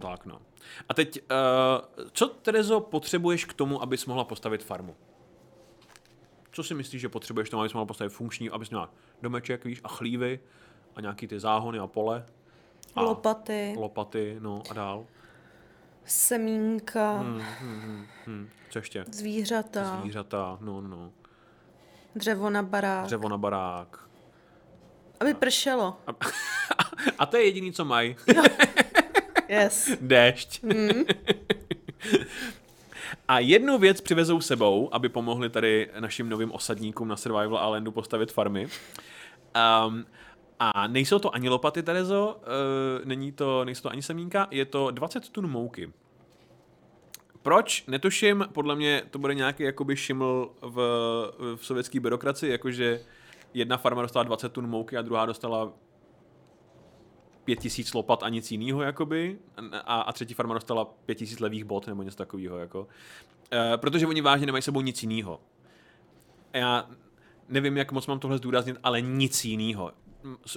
Tak 0.00 0.26
no. 0.26 0.40
A 0.88 0.94
teď, 0.94 1.22
uh, 1.22 2.06
co 2.12 2.28
Terezo 2.28 2.80
potřebuješ 2.80 3.44
k 3.44 3.52
tomu, 3.52 3.82
abys 3.82 4.06
mohla 4.06 4.24
postavit 4.24 4.64
farmu? 4.64 4.96
Co 6.52 6.62
si 6.62 6.74
myslíš, 6.74 7.00
že 7.00 7.08
potřebuješ 7.08 7.50
tomu, 7.50 7.60
abys 7.62 7.72
mohla 7.72 7.86
postavit 7.86 8.10
funkční, 8.10 8.50
abys 8.50 8.70
měla 8.70 8.90
domeček, 9.22 9.64
víš, 9.64 9.80
a 9.84 9.88
chlívy 9.88 10.40
a 10.96 11.00
nějaký 11.00 11.26
ty 11.26 11.40
záhony 11.40 11.78
a 11.78 11.86
pole? 11.86 12.26
A 12.94 13.02
Lopaty, 13.02 13.74
lopaty, 13.78 14.36
no 14.40 14.62
a 14.70 14.74
dál. 14.74 15.06
semínka, 16.04 17.12
Hmm, 17.18 17.40
hmm, 17.60 17.80
hmm, 17.80 18.06
hmm. 18.26 18.48
Co 18.70 18.78
ještě? 18.78 19.04
zvířata, 19.12 20.00
Zvířata, 20.00 20.58
no, 20.60 20.80
no. 20.80 21.12
dřevo 22.14 22.50
na 22.50 22.62
barák. 22.62 23.04
Dřevo 23.04 23.28
na 23.28 23.38
barák. 23.38 24.08
Aby 25.20 25.34
pršelo. 25.34 25.96
A, 26.06 26.10
a 27.18 27.26
to 27.26 27.36
je 27.36 27.44
jediný, 27.44 27.72
co 27.72 27.84
mají. 27.84 28.16
Yes. 29.48 29.90
Déšť. 30.00 30.64
A 33.30 33.38
jednu 33.38 33.78
věc 33.78 34.00
přivezou 34.00 34.40
sebou, 34.40 34.88
aby 34.92 35.08
pomohli 35.08 35.50
tady 35.50 35.90
našim 36.00 36.28
novým 36.28 36.52
osadníkům 36.52 37.08
na 37.08 37.16
Survival 37.16 37.68
Islandu 37.68 37.92
postavit 37.92 38.32
farmy. 38.32 38.68
Um, 39.86 40.06
A 40.58 40.86
nejsou 40.86 41.18
to 41.18 41.34
ani 41.34 41.48
lopaty, 41.48 41.82
Terezo, 41.82 42.36
uh, 42.36 43.06
není 43.06 43.32
to, 43.32 43.64
nejsou 43.64 43.82
to 43.82 43.90
ani 43.90 44.02
semínka, 44.02 44.48
je 44.50 44.64
to 44.64 44.90
20 44.90 45.28
tun 45.28 45.50
mouky. 45.50 45.92
Proč? 47.42 47.84
Netuším, 47.86 48.46
podle 48.52 48.76
mě 48.76 49.02
to 49.10 49.18
bude 49.18 49.34
nějaký 49.34 49.62
jakoby 49.62 49.96
šiml 49.96 50.50
v, 50.62 50.76
v 51.56 51.66
sovětské 51.66 52.00
byrokraci, 52.00 52.48
jakože 52.48 53.00
jedna 53.54 53.76
farma 53.76 54.02
dostala 54.02 54.22
20 54.22 54.52
tun 54.52 54.66
mouky 54.66 54.96
a 54.96 55.02
druhá 55.02 55.26
dostala 55.26 55.72
pět 57.44 57.58
tisíc 57.58 57.94
lopat 57.94 58.22
a 58.22 58.28
nic 58.28 58.50
jiného, 58.50 58.82
jakoby, 58.82 59.38
a, 59.72 60.00
a 60.00 60.12
třetí 60.12 60.34
farma 60.34 60.54
dostala 60.54 60.84
pět 60.84 61.14
tisíc 61.14 61.40
levých 61.40 61.64
bot 61.64 61.86
nebo 61.86 62.02
něco 62.02 62.16
takového, 62.16 62.58
jako. 62.58 62.88
E, 63.52 63.78
protože 63.78 64.06
oni 64.06 64.20
vážně 64.20 64.46
nemají 64.46 64.62
sebou 64.62 64.80
nic 64.80 65.02
jiného. 65.02 65.40
Já 66.52 66.90
nevím, 67.48 67.76
jak 67.76 67.92
moc 67.92 68.06
mám 68.06 68.18
tohle 68.18 68.38
zdůraznit, 68.38 68.76
ale 68.82 69.00
nic 69.00 69.44
jiného. 69.44 69.92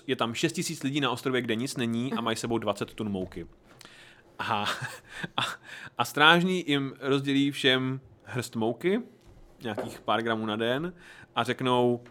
Je 0.08 0.16
tam 0.16 0.34
6 0.34 0.54
tisíc 0.54 0.84
lidí 0.84 1.02
na 1.02 1.12
ostrově, 1.12 1.42
kde 1.42 1.56
nic 1.56 1.78
není 1.78 2.14
a 2.14 2.22
mají 2.22 2.38
sebou 2.38 2.58
20 2.58 2.94
tun 2.94 3.10
mouky. 3.10 3.48
A, 4.40 4.66
a, 5.38 5.42
a 5.98 6.06
strážní 6.06 6.64
jim 6.68 6.94
rozdělí 7.00 7.52
všem 7.52 8.00
hrst 8.24 8.56
mouky, 8.56 9.02
nějakých 9.64 10.00
pár 10.00 10.22
gramů 10.22 10.46
na 10.46 10.56
den, 10.56 10.94
a 11.36 11.44
řeknou, 11.44 12.04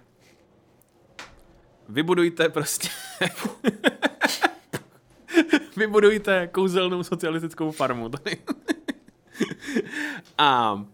vybudujte 1.88 2.48
prostě 2.48 2.88
vybudujte 5.76 6.48
kouzelnou 6.52 7.02
socialistickou 7.02 7.70
farmu. 7.70 8.08
Tady. 8.08 8.36
A 10.38 10.84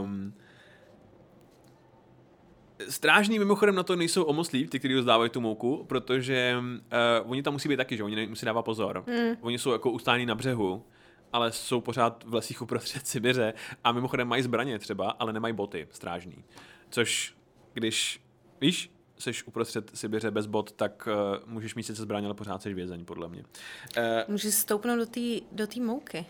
um, 0.00 0.34
Strážní 2.88 3.38
mimochodem 3.38 3.74
na 3.74 3.82
to 3.82 3.96
nejsou 3.96 4.22
omoslí, 4.22 4.66
ty, 4.66 4.78
kteří 4.78 4.94
rozdávají 4.94 5.30
tu 5.30 5.40
mouku, 5.40 5.84
protože 5.88 6.56
uh, 6.58 7.30
oni 7.30 7.42
tam 7.42 7.52
musí 7.52 7.68
být 7.68 7.76
taky, 7.76 7.96
že 7.96 8.04
oni 8.04 8.26
musí 8.26 8.46
dávat 8.46 8.62
pozor. 8.62 9.04
Mm. 9.06 9.36
Oni 9.40 9.58
jsou 9.58 9.72
jako 9.72 9.90
ustání 9.90 10.26
na 10.26 10.34
břehu, 10.34 10.84
ale 11.32 11.52
jsou 11.52 11.80
pořád 11.80 12.24
v 12.26 12.34
lesích 12.34 12.62
uprostřed 12.62 13.06
Sibiře 13.06 13.52
a 13.84 13.92
mimochodem 13.92 14.28
mají 14.28 14.42
zbraně 14.42 14.78
třeba, 14.78 15.10
ale 15.10 15.32
nemají 15.32 15.54
boty 15.54 15.88
strážní. 15.90 16.44
Což, 16.90 17.34
když, 17.72 18.20
víš, 18.60 18.90
seš 19.20 19.46
uprostřed 19.46 19.90
Sibiře 19.94 20.30
bez 20.30 20.46
bot, 20.46 20.72
tak 20.72 21.08
uh, 21.08 21.52
můžeš 21.52 21.74
mít 21.74 21.82
sice 21.82 22.02
zbraně, 22.02 22.26
ale 22.26 22.34
pořád 22.34 22.62
seš 22.62 22.74
vězeň, 22.74 23.04
podle 23.04 23.28
mě. 23.28 23.42
Uh, 23.42 24.04
můžeš 24.28 24.54
stoupnout 24.54 24.96
do 24.96 25.06
té 25.06 25.20
do 25.52 25.66
tý 25.66 25.80
mouky. 25.80 26.26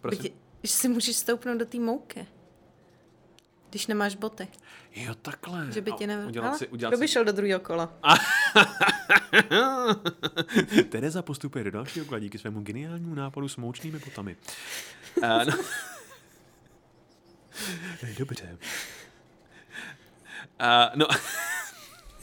Prosím? 0.00 0.22
Byť, 0.22 0.32
že 0.62 0.72
si 0.72 0.88
můžeš 0.88 1.16
stoupnout 1.16 1.58
do 1.58 1.66
té 1.66 1.78
mouky. 1.78 2.26
Když 3.70 3.86
nemáš 3.86 4.14
boty. 4.14 4.48
Jo, 4.94 5.14
takhle. 5.14 5.72
Že 5.72 5.80
by 5.80 5.92
ti 5.92 6.06
nevím. 6.06 6.26
Udělat 6.26 6.56
si, 6.56 6.68
udělat 6.68 6.90
Kdo 6.90 6.98
by 7.00 7.08
šel 7.08 7.24
do 7.24 7.32
druhého 7.32 7.60
kola? 7.60 7.98
Tereza 10.88 11.22
postupuje 11.22 11.64
do 11.64 11.70
dalšího 11.70 12.06
kola 12.06 12.18
díky 12.18 12.38
svému 12.38 12.60
geniálnímu 12.60 13.14
nápadu 13.14 13.48
s 13.48 13.56
moučnými 13.56 13.98
botami. 13.98 14.36
Uh, 15.16 15.44
no. 15.44 15.58
Dobře. 18.18 18.58
Uh, 20.62 20.96
no. 20.96 21.06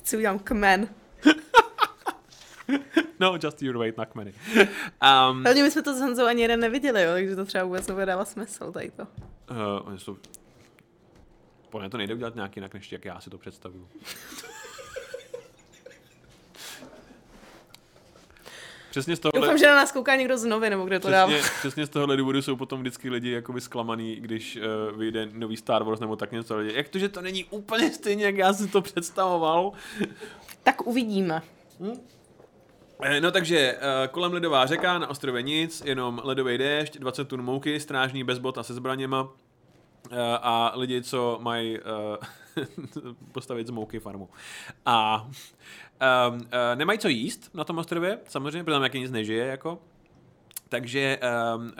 Si 0.03 0.17
udělám 0.17 0.39
kmen. 0.39 0.89
no, 3.19 3.37
just 3.43 3.61
your 3.61 3.77
weight 3.77 3.97
na 3.97 4.05
kmeny. 4.05 4.33
Um, 4.59 5.43
Hlavně 5.43 5.63
my 5.63 5.71
jsme 5.71 5.81
to 5.81 5.93
s 5.93 5.99
Honzou 5.99 6.25
ani 6.25 6.41
jeden 6.41 6.59
neviděli, 6.59 7.03
jo, 7.03 7.11
takže 7.11 7.35
to 7.35 7.45
třeba 7.45 7.63
vůbec 7.63 7.87
nebude 7.87 8.17
smysl, 8.23 8.71
tady 8.71 8.91
to. 8.91 9.07
Uh, 9.83 9.95
jsou... 9.95 10.17
Podle 11.69 11.89
to 11.89 11.97
nejde 11.97 12.13
udělat 12.13 12.35
nějak 12.35 12.55
jinak, 12.55 12.73
než 12.73 12.91
jak 12.91 13.05
já 13.05 13.19
si 13.19 13.29
to 13.29 13.37
představuju. 13.37 13.89
Přesně 18.89 19.15
z 19.15 19.19
tohohle... 19.19 19.41
Doufám, 19.41 19.57
že 19.57 19.67
na 19.67 19.75
nás 19.75 19.91
kouká 19.91 20.15
někdo 20.15 20.37
z 20.37 20.45
novy, 20.45 20.69
nebo 20.69 20.85
kde 20.85 20.99
to 20.99 21.07
přesně, 21.07 21.17
dává. 21.17 21.33
Přesně 21.59 21.85
z 21.85 21.89
tohohle 21.89 22.17
důvodu 22.17 22.41
jsou 22.41 22.55
potom 22.55 22.79
vždycky 22.79 23.09
lidi 23.09 23.31
jakoby 23.31 23.61
zklamaný, 23.61 24.15
když 24.15 24.59
uh, 24.91 24.97
vyjde 24.97 25.29
nový 25.33 25.57
Star 25.57 25.83
Wars 25.83 25.99
nebo 25.99 26.15
tak 26.15 26.31
něco. 26.31 26.57
Lidi. 26.57 26.73
Jak 26.75 26.89
to, 26.89 26.99
že 26.99 27.09
to 27.09 27.21
není 27.21 27.45
úplně 27.45 27.91
stejně, 27.91 28.25
jak 28.25 28.37
já 28.37 28.53
si 28.53 28.67
to 28.67 28.81
představoval? 28.81 29.71
Tak 30.63 30.87
uvidíme. 30.87 31.41
Hm? 31.79 31.99
No 33.19 33.31
takže 33.31 33.77
uh, 33.77 34.11
kolem 34.11 34.33
ledová 34.33 34.65
řeka, 34.65 34.99
na 34.99 35.07
ostrově 35.09 35.41
nic, 35.41 35.83
jenom 35.85 36.21
ledový 36.23 36.57
déšť, 36.57 36.97
20 36.97 37.27
tun 37.27 37.41
mouky, 37.41 37.79
strážní 37.79 38.23
bez 38.23 38.39
bot 38.39 38.57
a 38.57 38.63
se 38.63 38.73
zbraněma 38.73 39.29
a 40.41 40.73
lidi, 40.75 41.03
co 41.03 41.39
mají 41.41 41.79
uh, 41.79 41.85
postavit 43.31 43.67
z 43.67 43.69
mouky 43.69 43.99
farmu. 43.99 44.29
A 44.85 45.29
Um, 46.29 46.35
uh, 46.35 46.41
nemají 46.75 46.99
co 46.99 47.07
jíst 47.07 47.55
na 47.55 47.63
tom 47.63 47.77
ostrově, 47.77 48.19
samozřejmě, 48.27 48.63
protože 48.63 48.75
tam 48.75 48.83
jaký 48.83 48.99
nic 48.99 49.11
nežije, 49.11 49.45
jako. 49.45 49.81
Takže 50.69 51.19
um, 51.55 51.65
uh, 51.65 51.71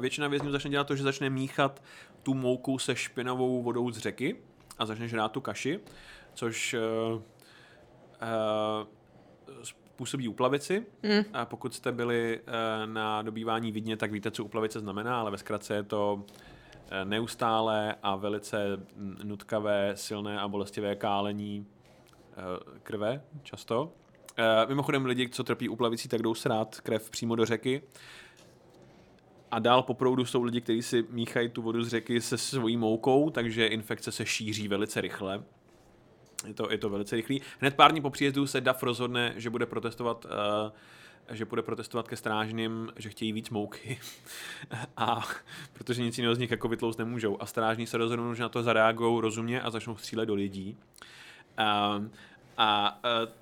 většina 0.00 0.28
vězňů 0.28 0.50
začne 0.50 0.70
dělat 0.70 0.86
to, 0.86 0.96
že 0.96 1.02
začne 1.02 1.30
míchat 1.30 1.82
tu 2.22 2.34
mouku 2.34 2.78
se 2.78 2.96
špinavou 2.96 3.62
vodou 3.62 3.90
z 3.90 3.98
řeky 3.98 4.36
a 4.78 4.86
začne 4.86 5.08
žrát 5.08 5.32
tu 5.32 5.40
kaši, 5.40 5.80
což 6.34 6.74
uh, 6.74 7.14
uh, 7.14 7.22
působí 9.96 10.28
uplavici. 10.28 10.86
Mm. 11.02 11.24
A 11.32 11.44
pokud 11.44 11.74
jste 11.74 11.92
byli 11.92 12.40
uh, 12.40 12.92
na 12.92 13.22
dobývání 13.22 13.72
vidně, 13.72 13.96
tak 13.96 14.12
víte, 14.12 14.30
co 14.30 14.44
uplavice 14.44 14.80
znamená, 14.80 15.20
ale 15.20 15.30
ve 15.30 15.38
zkratce 15.38 15.74
je 15.74 15.82
to 15.82 16.24
neustále 17.04 17.94
a 18.02 18.16
velice 18.16 18.80
nutkavé, 19.24 19.92
silné 19.94 20.40
a 20.40 20.48
bolestivé 20.48 20.96
kálení 20.96 21.66
Eh, 22.36 22.80
krve 22.82 23.22
často. 23.42 23.92
Eh, 24.36 24.66
mimochodem 24.68 25.06
lidi, 25.06 25.28
co 25.28 25.44
trpí 25.44 25.68
uplavicí, 25.68 26.08
tak 26.08 26.22
jdou 26.22 26.34
srát 26.34 26.80
krev 26.80 27.10
přímo 27.10 27.36
do 27.36 27.44
řeky. 27.44 27.82
A 29.50 29.58
dál 29.58 29.82
po 29.82 29.94
proudu 29.94 30.24
jsou 30.24 30.42
lidi, 30.42 30.60
kteří 30.60 30.82
si 30.82 31.04
míchají 31.10 31.48
tu 31.48 31.62
vodu 31.62 31.82
z 31.82 31.88
řeky 31.88 32.20
se 32.20 32.38
svojí 32.38 32.76
moukou, 32.76 33.30
takže 33.30 33.66
infekce 33.66 34.12
se 34.12 34.26
šíří 34.26 34.68
velice 34.68 35.00
rychle. 35.00 35.42
Je 36.46 36.54
to, 36.54 36.70
je 36.70 36.78
to 36.78 36.90
velice 36.90 37.16
rychlý. 37.16 37.42
Hned 37.60 37.74
pár 37.74 37.92
dní 37.92 38.00
po 38.00 38.10
příjezdu 38.10 38.46
se 38.46 38.60
DAF 38.60 38.82
rozhodne, 38.82 39.32
že 39.36 39.50
bude 39.50 39.66
protestovat 39.66 40.24
uh, 40.24 40.30
že 41.30 41.44
bude 41.44 41.62
protestovat 41.62 42.08
ke 42.08 42.16
strážným, 42.16 42.92
že 42.96 43.10
chtějí 43.10 43.32
víc 43.32 43.50
mouky. 43.50 43.98
a 44.96 45.28
protože 45.72 46.02
nic 46.02 46.18
jiného 46.18 46.34
z 46.34 46.38
nich 46.38 46.50
jako 46.50 46.68
vytloust 46.68 46.98
nemůžou. 46.98 47.42
A 47.42 47.46
strážní 47.46 47.86
se 47.86 47.98
rozhodnou, 47.98 48.34
že 48.34 48.42
na 48.42 48.48
to 48.48 48.62
zareagují 48.62 49.20
rozumně 49.20 49.60
a 49.60 49.70
začnou 49.70 49.96
střílet 49.96 50.26
do 50.26 50.34
lidí. 50.34 50.76
A 52.58 53.00
uh, 53.04 53.32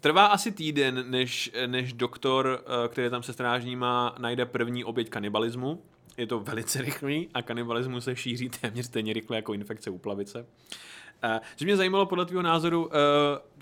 trvá 0.00 0.26
asi 0.26 0.52
týden, 0.52 1.10
než, 1.10 1.52
než 1.66 1.92
doktor, 1.92 2.64
uh, 2.64 2.92
který 2.92 3.10
tam 3.10 3.22
se 3.22 3.32
strážníma, 3.32 4.14
najde 4.18 4.46
první 4.46 4.84
oběť 4.84 5.10
kanibalismu. 5.10 5.82
Je 6.16 6.26
to 6.26 6.40
velice 6.40 6.82
rychlý 6.82 7.28
a 7.34 7.42
kanibalismus 7.42 8.04
se 8.04 8.16
šíří 8.16 8.48
téměř 8.48 8.86
stejně 8.86 9.12
rychle 9.12 9.36
jako 9.36 9.54
infekce 9.54 9.90
úplavice. 9.90 10.40
Uh, 10.40 11.38
což 11.56 11.64
mě 11.64 11.76
zajímalo 11.76 12.06
podle 12.06 12.26
tvého 12.26 12.42
názoru, 12.42 12.86
uh, 12.86 12.92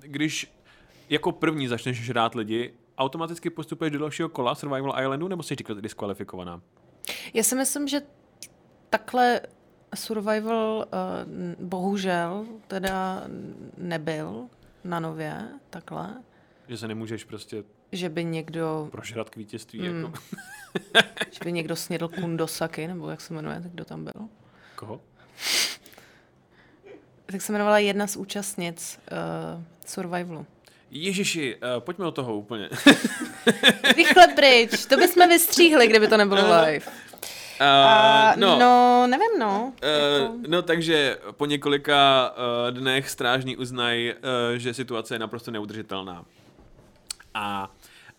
když 0.01 0.53
jako 1.11 1.33
první 1.33 1.69
začneš 1.69 2.05
žrát 2.05 2.35
lidi, 2.35 2.75
automaticky 2.99 3.51
postupuješ 3.51 3.93
do 3.93 3.99
dalšího 3.99 4.29
kola 4.29 4.55
Survival 4.55 5.01
Islandu, 5.03 5.29
nebo 5.29 5.43
jsi 5.43 5.57
diskvalifikovaná? 5.81 6.61
Já 7.35 7.43
si 7.43 7.55
myslím, 7.55 7.89
že 7.89 8.03
takhle 8.91 9.41
Survival 9.95 10.77
uh, 10.77 11.67
bohužel 11.67 12.47
teda 12.67 13.23
nebyl 13.77 14.47
na 14.85 15.01
nově, 15.01 15.49
takhle. 15.71 16.23
Že 16.69 16.77
se 16.77 16.89
nemůžeš 16.89 17.25
prostě 17.25 17.65
že 17.93 18.09
by 18.09 18.25
někdo... 18.25 18.89
Prožrat 18.93 19.31
k 19.31 19.37
vítězství, 19.37 19.89
mm. 19.89 20.03
jako. 20.03 20.13
že 21.31 21.39
by 21.45 21.53
někdo 21.53 21.77
snědl 21.77 22.09
kundosaky, 22.09 22.89
nebo 22.89 23.11
jak 23.11 23.21
se 23.21 23.35
jmenuje, 23.35 23.61
tak 23.61 23.73
kdo 23.73 23.85
tam 23.85 24.05
byl? 24.05 24.29
Koho? 24.77 25.01
tak 27.27 27.43
se 27.43 27.53
jmenovala 27.53 27.79
jedna 27.79 28.07
z 28.07 28.17
účastnic 28.17 29.01
uh, 29.13 29.63
Survivalu. 29.87 30.47
Ježiši, 30.91 31.57
uh, 31.57 31.81
pojďme 31.81 32.07
od 32.07 32.15
toho 32.15 32.37
úplně. 32.37 32.69
Rychle 33.97 34.29
pryč, 34.29 34.87
to 34.87 34.97
bychom 34.97 35.29
vystříhli, 35.29 35.89
kdyby 35.89 36.09
to 36.09 36.17
nebylo 36.17 36.41
live. 36.41 36.87
Uh, 37.61 38.37
no, 38.37 38.59
no, 38.59 39.07
nevím, 39.07 39.39
no. 39.39 39.73
Uh, 39.83 40.23
jako... 40.23 40.35
No, 40.49 40.63
takže 40.63 41.19
po 41.31 41.47
několika 41.47 42.31
uh, 42.31 42.77
dnech 42.77 43.11
strážní 43.11 43.57
uznají, 43.57 44.13
uh, 44.13 44.19
že 44.57 44.75
situace 44.75 45.15
je 45.15 45.19
naprosto 45.19 45.51
neudržitelná. 45.51 46.25
A, 47.35 47.71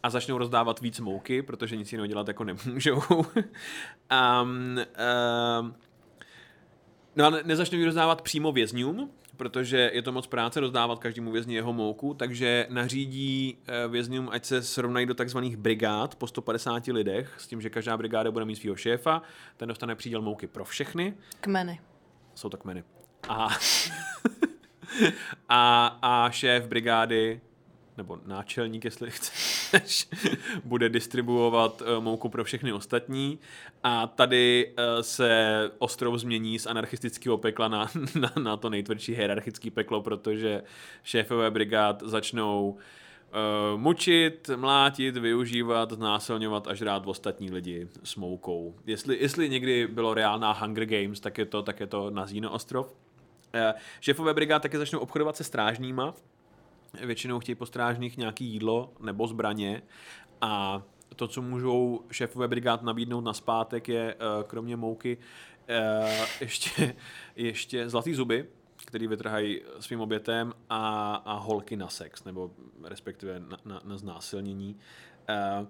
a 0.04 0.10
začnou 0.10 0.38
rozdávat 0.38 0.82
víc 0.82 1.00
mouky, 1.00 1.42
protože 1.42 1.76
nic 1.76 1.92
jiného 1.92 2.08
dělat 2.08 2.28
jako 2.28 2.44
nemůžou. 2.44 2.96
um, 3.06 4.78
uh, 4.78 5.72
no 7.16 7.26
a 7.26 7.30
nezačnou 7.44 7.78
ji 7.78 7.86
rozdávat 7.86 8.22
přímo 8.22 8.52
vězňům, 8.52 9.10
protože 9.40 9.92
je 9.94 10.02
to 10.02 10.12
moc 10.12 10.28
práce 10.28 10.60
rozdávat 10.60 11.00
každému 11.00 11.32
vězni 11.32 11.56
jeho 11.56 11.74
mouku, 11.74 12.14
takže 12.14 12.68
nařídí 12.70 13.58
eh, 13.68 13.88
vězňům, 13.88 14.30
ať 14.32 14.46
se 14.46 14.62
srovnají 14.62 15.06
do 15.06 15.14
takzvaných 15.14 15.58
brigád 15.58 16.16
po 16.16 16.28
150 16.28 16.88
lidech, 16.88 17.36
s 17.38 17.48
tím, 17.48 17.62
že 17.62 17.70
každá 17.70 17.98
brigáda 17.98 18.32
bude 18.32 18.46
mít 18.46 18.56
svého 18.56 18.76
šéfa, 18.76 19.22
ten 19.58 19.68
dostane 19.68 19.96
příděl 19.96 20.22
mouky 20.22 20.48
pro 20.48 20.66
všechny. 20.66 21.14
Kmeny. 21.42 21.80
Jsou 22.36 22.50
to 22.50 22.58
kmeny. 22.58 22.84
A 23.30 23.48
a, 25.50 25.88
a 26.02 26.30
šéf 26.32 26.68
brigády 26.68 27.42
nebo 28.00 28.20
náčelník, 28.26 28.86
jestli 28.86 29.12
chceš, 29.12 30.08
bude 30.64 30.90
distribuovat 30.90 31.82
uh, 31.82 32.04
mouku 32.04 32.30
pro 32.30 32.44
všechny 32.44 32.74
ostatní 32.74 33.40
a 33.84 34.08
tady 34.08 34.74
uh, 34.78 35.02
se 35.02 35.72
ostrov 35.78 36.16
změní 36.16 36.60
z 36.60 36.66
anarchistického 36.66 37.38
pekla 37.38 37.68
na, 37.68 37.88
na, 38.20 38.34
na 38.44 38.58
to 38.58 38.70
nejtvrdší 38.70 39.16
hierarchické 39.16 39.72
peklo, 39.72 40.02
protože 40.02 40.64
šéfové 41.04 41.52
brigád 41.52 42.04
začnou 42.04 42.70
uh, 42.70 43.80
mučit, 43.80 44.50
mlátit, 44.56 45.18
využívat, 45.18 45.92
znásilňovat 45.92 46.68
a 46.68 46.74
žrát 46.74 47.04
ostatní 47.08 47.52
lidi 47.52 47.88
s 48.04 48.16
moukou. 48.16 48.76
Jestli, 48.86 49.18
jestli 49.22 49.50
někdy 49.50 49.88
bylo 49.88 50.14
reálná 50.14 50.52
Hunger 50.52 50.86
Games, 50.86 51.20
tak 51.20 51.38
je 51.38 51.46
to, 51.46 51.62
tak 51.62 51.80
je 51.80 51.88
to 51.88 52.10
na 52.10 52.26
Zíno 52.26 52.52
ostrov. 52.52 52.88
Uh, 52.88 53.80
šéfové 54.02 54.34
brigád 54.34 54.62
také 54.62 54.78
začnou 54.78 55.00
obchodovat 55.00 55.38
se 55.38 55.44
strážníma, 55.44 56.14
většinou 57.06 57.40
chtějí 57.40 57.56
po 57.56 57.66
strážných 57.66 58.18
nějaký 58.18 58.46
jídlo 58.46 58.94
nebo 59.00 59.28
zbraně 59.28 59.82
a 60.42 60.84
to, 61.16 61.28
co 61.28 61.42
můžou 61.42 62.06
šéfové 62.12 62.48
brigád 62.48 62.82
nabídnout 62.82 63.22
na 63.22 63.34
zpátek, 63.34 63.90
je 63.90 64.14
eh, 64.14 64.44
kromě 64.48 64.76
mouky 64.78 65.18
eh, 65.68 66.26
ještě, 66.42 66.96
ještě 67.36 67.90
zlatý 67.90 68.14
zuby, 68.14 68.46
který 68.86 69.08
vytrhají 69.08 69.62
svým 69.80 70.02
obětem 70.02 70.54
a, 70.70 71.16
a 71.16 71.34
holky 71.34 71.76
na 71.76 71.90
sex, 71.90 72.24
nebo 72.24 72.52
respektive 72.84 73.40
na, 73.40 73.58
na, 73.66 73.82
na 73.84 73.98
znásilnění. 73.98 74.76
Uh, 75.60 75.68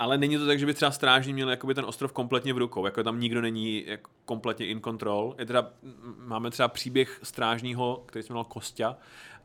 ale 0.00 0.18
není 0.18 0.38
to 0.38 0.46
tak, 0.46 0.58
že 0.58 0.66
by 0.66 0.74
třeba 0.74 0.90
strážní 0.90 1.32
měl 1.32 1.50
jakoby 1.50 1.74
ten 1.74 1.84
ostrov 1.84 2.12
kompletně 2.12 2.52
v 2.52 2.58
rukou, 2.58 2.84
jako 2.84 3.02
tam 3.02 3.20
nikdo 3.20 3.40
není 3.40 3.86
jako 3.86 4.10
kompletně 4.24 4.66
in 4.66 4.80
control. 4.80 5.34
Je 5.38 5.46
teda, 5.46 5.70
máme 6.16 6.50
třeba 6.50 6.68
příběh 6.68 7.20
strážního, 7.22 8.02
který 8.06 8.22
se 8.22 8.32
jmenoval 8.32 8.44
Kostya. 8.44 8.96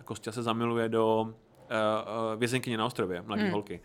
Kostya 0.05 0.31
se 0.31 0.43
zamiluje 0.43 0.89
do 0.89 1.21
uh, 1.21 1.29
uh, 1.29 2.39
vězenkyně 2.39 2.77
na 2.77 2.85
ostrově, 2.85 3.21
mladé 3.21 3.41
hmm. 3.41 3.51
holky. 3.51 3.81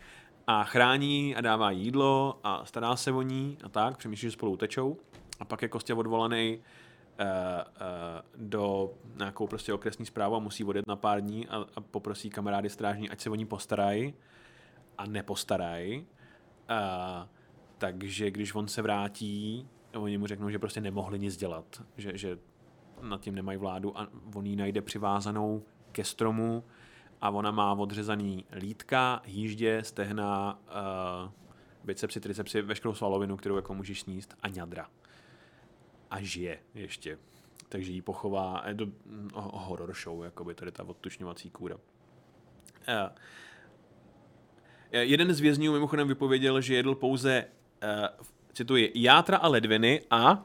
A 0.46 0.64
chrání 0.64 1.36
a 1.36 1.40
dává 1.40 1.70
jídlo 1.70 2.40
a 2.44 2.64
stará 2.64 2.96
se 2.96 3.12
o 3.12 3.22
ní 3.22 3.58
a 3.64 3.68
tak, 3.68 3.96
přemýšlí, 3.96 4.28
že 4.28 4.32
spolu 4.32 4.56
tečou. 4.56 4.96
A 5.40 5.44
pak 5.44 5.62
je 5.62 5.68
Kostya 5.68 5.96
odvolaný 5.96 6.58
uh, 6.58 7.26
uh, 7.26 8.46
do 8.48 8.90
nějakou 9.18 9.46
prostě 9.46 9.72
okresní 9.72 10.06
zprávu 10.06 10.36
a 10.36 10.38
musí 10.38 10.64
odjet 10.64 10.86
na 10.86 10.96
pár 10.96 11.20
dní 11.20 11.48
a, 11.48 11.56
a 11.76 11.80
poprosí 11.80 12.30
kamarády 12.30 12.70
strážní, 12.70 13.10
ať 13.10 13.20
se 13.20 13.30
o 13.30 13.34
ní 13.34 13.46
postarají 13.46 14.14
a 14.98 15.06
nepostarají 15.06 16.06
Uh, 16.70 17.28
takže 17.78 18.30
když 18.30 18.54
on 18.54 18.68
se 18.68 18.82
vrátí, 18.82 19.68
oni 19.94 20.18
mu 20.18 20.26
řeknou, 20.26 20.50
že 20.50 20.58
prostě 20.58 20.80
nemohli 20.80 21.18
nic 21.18 21.36
dělat, 21.36 21.82
že, 21.96 22.18
že 22.18 22.38
nad 23.02 23.20
tím 23.20 23.34
nemají 23.34 23.58
vládu 23.58 23.98
a 23.98 24.08
on 24.34 24.46
ji 24.46 24.56
najde 24.56 24.82
přivázanou 24.82 25.62
ke 25.92 26.04
stromu 26.04 26.64
a 27.20 27.30
ona 27.30 27.50
má 27.50 27.72
odřezaný 27.72 28.44
lítka, 28.52 29.22
jíždě, 29.26 29.80
stehna, 29.84 30.58
uh, 31.24 31.30
bicepsy, 31.84 32.20
tricepsy, 32.20 32.62
veškerou 32.62 32.94
svalovinu, 32.94 33.36
kterou 33.36 33.56
jako 33.56 33.74
můžeš 33.74 34.00
sníst 34.00 34.36
a 34.42 34.48
ňadra. 34.48 34.88
A 36.10 36.20
žije 36.20 36.58
ještě. 36.74 37.18
Takže 37.68 37.92
ji 37.92 38.02
pochová, 38.02 38.62
je 38.68 38.74
to 38.74 38.86
horror 39.34 39.94
show, 39.94 40.24
jakoby 40.24 40.54
tady 40.54 40.72
ta 40.72 40.84
odtušňovací 40.84 41.50
kůra. 41.50 41.76
Uh, 41.76 41.82
jeden 44.92 45.34
z 45.34 45.40
vězňů 45.40 45.72
mimochodem 45.72 46.08
vypověděl, 46.08 46.60
že 46.60 46.74
jedl 46.74 46.94
pouze, 46.94 47.44
uh, 47.82 48.24
cituji, 48.52 48.92
játra 48.94 49.36
a 49.36 49.48
ledviny 49.48 50.02
a 50.10 50.32
uh, 50.32 50.38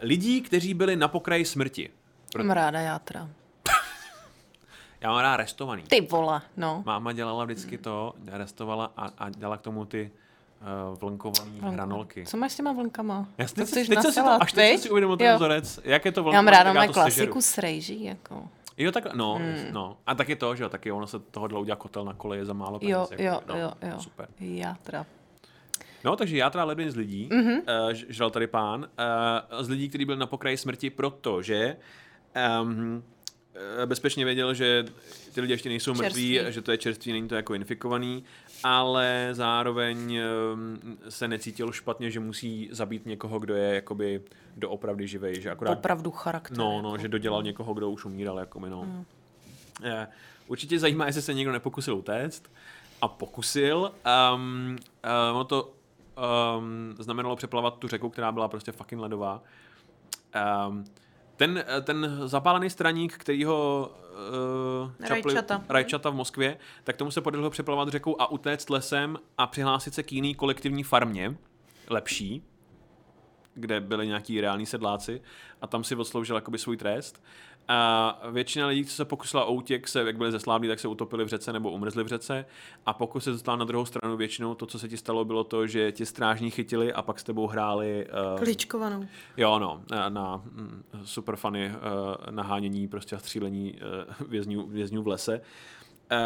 lidí, 0.00 0.40
kteří 0.40 0.74
byli 0.74 0.96
na 0.96 1.08
pokraji 1.08 1.44
smrti. 1.44 1.90
Mám 2.38 2.50
ráda 2.50 2.80
játra. 2.80 3.28
Já 5.00 5.10
mám 5.12 5.20
rád 5.20 5.36
restovaný. 5.36 5.82
Ty 5.82 6.00
vole, 6.00 6.42
no. 6.56 6.82
Máma 6.86 7.12
dělala 7.12 7.44
vždycky 7.44 7.78
to, 7.78 8.14
restovala 8.26 8.92
a, 8.96 9.06
a 9.18 9.30
dělala 9.30 9.56
k 9.56 9.60
tomu 9.60 9.84
ty 9.84 10.10
uh, 10.90 10.98
vlnkované 10.98 11.50
hranolky. 11.60 12.26
Co 12.26 12.36
máš 12.36 12.52
s 12.52 12.56
těma 12.56 12.72
vlnkama? 12.72 13.28
Já 13.38 13.46
teď, 13.46 13.70
teď, 13.70 13.88
teď 13.88 13.98
si 14.00 14.22
to, 14.22 14.42
až 14.42 14.52
teď 14.52 14.80
si 14.80 14.90
uvědomil 14.90 15.16
ten 15.16 15.36
vzorec, 15.36 15.80
jak 15.84 16.04
je 16.04 16.12
to 16.12 16.22
vlnkované. 16.22 16.56
Já 16.56 16.64
mám 16.64 16.74
ráda 16.74 16.92
klasiku 16.92 17.40
s 17.40 17.58
rejží, 17.58 18.04
jako. 18.04 18.48
Jo, 18.78 18.92
tak, 18.92 19.14
no, 19.14 19.34
hmm. 19.34 19.56
no. 19.72 19.98
A 20.06 20.14
taky 20.14 20.36
to, 20.36 20.56
že 20.56 20.62
jo, 20.62 20.68
taky 20.68 20.92
ono 20.92 21.06
se 21.06 21.18
toho 21.18 21.60
udělat 21.60 21.78
kotel 21.78 22.04
na 22.04 22.12
koleje 22.12 22.44
za 22.44 22.52
málo 22.52 22.78
peněz. 22.78 22.92
Jo, 22.92 23.08
jako, 23.10 23.22
jo, 23.22 23.40
no, 23.48 23.58
jo, 23.58 23.72
jo. 23.82 23.98
Super. 24.00 24.28
Játra. 24.40 25.06
No, 26.04 26.16
takže 26.16 26.36
játra 26.36 26.64
ledvin 26.64 26.90
z 26.90 26.96
lidí, 26.96 27.28
mm-hmm. 27.32 27.58
uh, 27.58 27.92
žral 28.08 28.30
tady 28.30 28.46
pán, 28.46 28.80
uh, 29.50 29.62
z 29.62 29.68
lidí, 29.68 29.88
kteří 29.88 30.04
byli 30.04 30.18
na 30.18 30.26
pokraji 30.26 30.56
smrti, 30.56 30.90
protože 30.90 31.76
um, 32.62 33.04
bezpečně 33.86 34.24
věděl, 34.24 34.54
že 34.54 34.84
ty 35.34 35.40
lidi 35.40 35.52
ještě 35.52 35.68
nejsou 35.68 35.94
čerství. 35.94 36.34
mrtví, 36.34 36.52
že 36.52 36.62
to 36.62 36.70
je 36.70 36.78
čerstvý, 36.78 37.12
není 37.12 37.28
to 37.28 37.34
jako 37.34 37.54
infikovaný, 37.54 38.24
ale 38.64 39.28
zároveň 39.32 40.20
se 41.08 41.28
necítil 41.28 41.72
špatně, 41.72 42.10
že 42.10 42.20
musí 42.20 42.68
zabít 42.72 43.06
někoho, 43.06 43.38
kdo 43.38 43.54
je 43.54 43.74
jakoby 43.74 44.22
doopravdy 44.56 45.08
živej. 45.08 45.40
Že 45.40 45.50
akorát, 45.50 45.72
Opravdu 45.72 46.10
charakter. 46.10 46.58
No, 46.58 46.82
no, 46.82 46.88
jako. 46.88 47.02
že 47.02 47.08
dodělal 47.08 47.42
někoho, 47.42 47.74
kdo 47.74 47.90
už 47.90 48.04
umíral. 48.04 48.38
Jakoby, 48.38 48.70
no. 48.70 48.82
Mm. 48.82 49.04
Určitě 50.48 50.78
zajímá, 50.78 51.06
jestli 51.06 51.22
se 51.22 51.34
někdo 51.34 51.52
nepokusil 51.52 51.96
utéct. 51.96 52.42
A 53.02 53.08
pokusil. 53.08 53.92
Um, 54.34 54.76
um, 55.40 55.46
to 55.46 55.72
um, 56.58 56.94
znamenalo 56.98 57.36
přeplavat 57.36 57.78
tu 57.78 57.88
řeku, 57.88 58.10
která 58.10 58.32
byla 58.32 58.48
prostě 58.48 58.72
fucking 58.72 59.02
ledová. 59.02 59.42
Um, 60.68 60.84
ten, 61.36 61.64
ten 61.82 62.20
zapálený 62.24 62.70
straník, 62.70 63.14
který 63.14 63.44
ho 63.44 63.90
uh, 64.82 65.06
čapli, 65.06 65.34
Rajčata. 65.34 65.64
Rajčata 65.68 66.10
v 66.10 66.14
Moskvě, 66.14 66.58
tak 66.84 66.96
tomu 66.96 67.10
se 67.10 67.20
podařilo 67.20 67.50
přeplavat 67.50 67.88
řekou 67.88 68.20
a 68.20 68.30
utéct 68.30 68.70
lesem 68.70 69.18
a 69.38 69.46
přihlásit 69.46 69.94
se 69.94 70.02
k 70.02 70.12
jiný 70.12 70.34
kolektivní 70.34 70.82
farmě, 70.82 71.36
lepší, 71.88 72.42
kde 73.56 73.80
byli 73.80 74.06
nějaký 74.06 74.40
reální 74.40 74.66
sedláci 74.66 75.20
a 75.62 75.66
tam 75.66 75.84
si 75.84 75.96
odsloužil 75.96 76.36
jakoby 76.36 76.58
svůj 76.58 76.76
trest. 76.76 77.22
A 77.68 78.20
většina 78.30 78.66
lidí, 78.66 78.84
co 78.84 78.94
se 78.94 79.04
pokusila 79.04 79.44
o 79.44 79.52
útěk, 79.52 79.88
se, 79.88 80.00
jak 80.00 80.16
byli 80.16 80.32
zesláblí, 80.32 80.68
tak 80.68 80.80
se 80.80 80.88
utopili 80.88 81.24
v 81.24 81.28
řece 81.28 81.52
nebo 81.52 81.70
umrzli 81.70 82.04
v 82.04 82.06
řece. 82.06 82.44
A 82.86 82.92
pokud 82.92 83.20
se 83.20 83.30
dostal 83.30 83.56
na 83.56 83.64
druhou 83.64 83.84
stranu, 83.84 84.16
většinou 84.16 84.54
to, 84.54 84.66
co 84.66 84.78
se 84.78 84.88
ti 84.88 84.96
stalo, 84.96 85.24
bylo 85.24 85.44
to, 85.44 85.66
že 85.66 85.92
ti 85.92 86.06
strážní 86.06 86.50
chytili 86.50 86.92
a 86.92 87.02
pak 87.02 87.18
s 87.18 87.24
tebou 87.24 87.46
hráli... 87.46 88.06
Uh, 88.32 88.38
Kličkovanou. 88.38 89.06
Jo, 89.36 89.58
no, 89.58 89.82
na, 89.90 90.08
na 90.08 90.36
mm, 90.36 90.84
super 91.04 91.36
funny 91.36 91.70
uh, 91.70 92.30
nahánění 92.30 92.88
prostě 92.88 93.16
a 93.16 93.18
střílení 93.18 93.74
uh, 93.74 94.26
vězňů, 94.28 94.66
vězňů 94.66 95.02
v 95.02 95.06
lese. 95.06 95.40
Uh, 96.12 96.18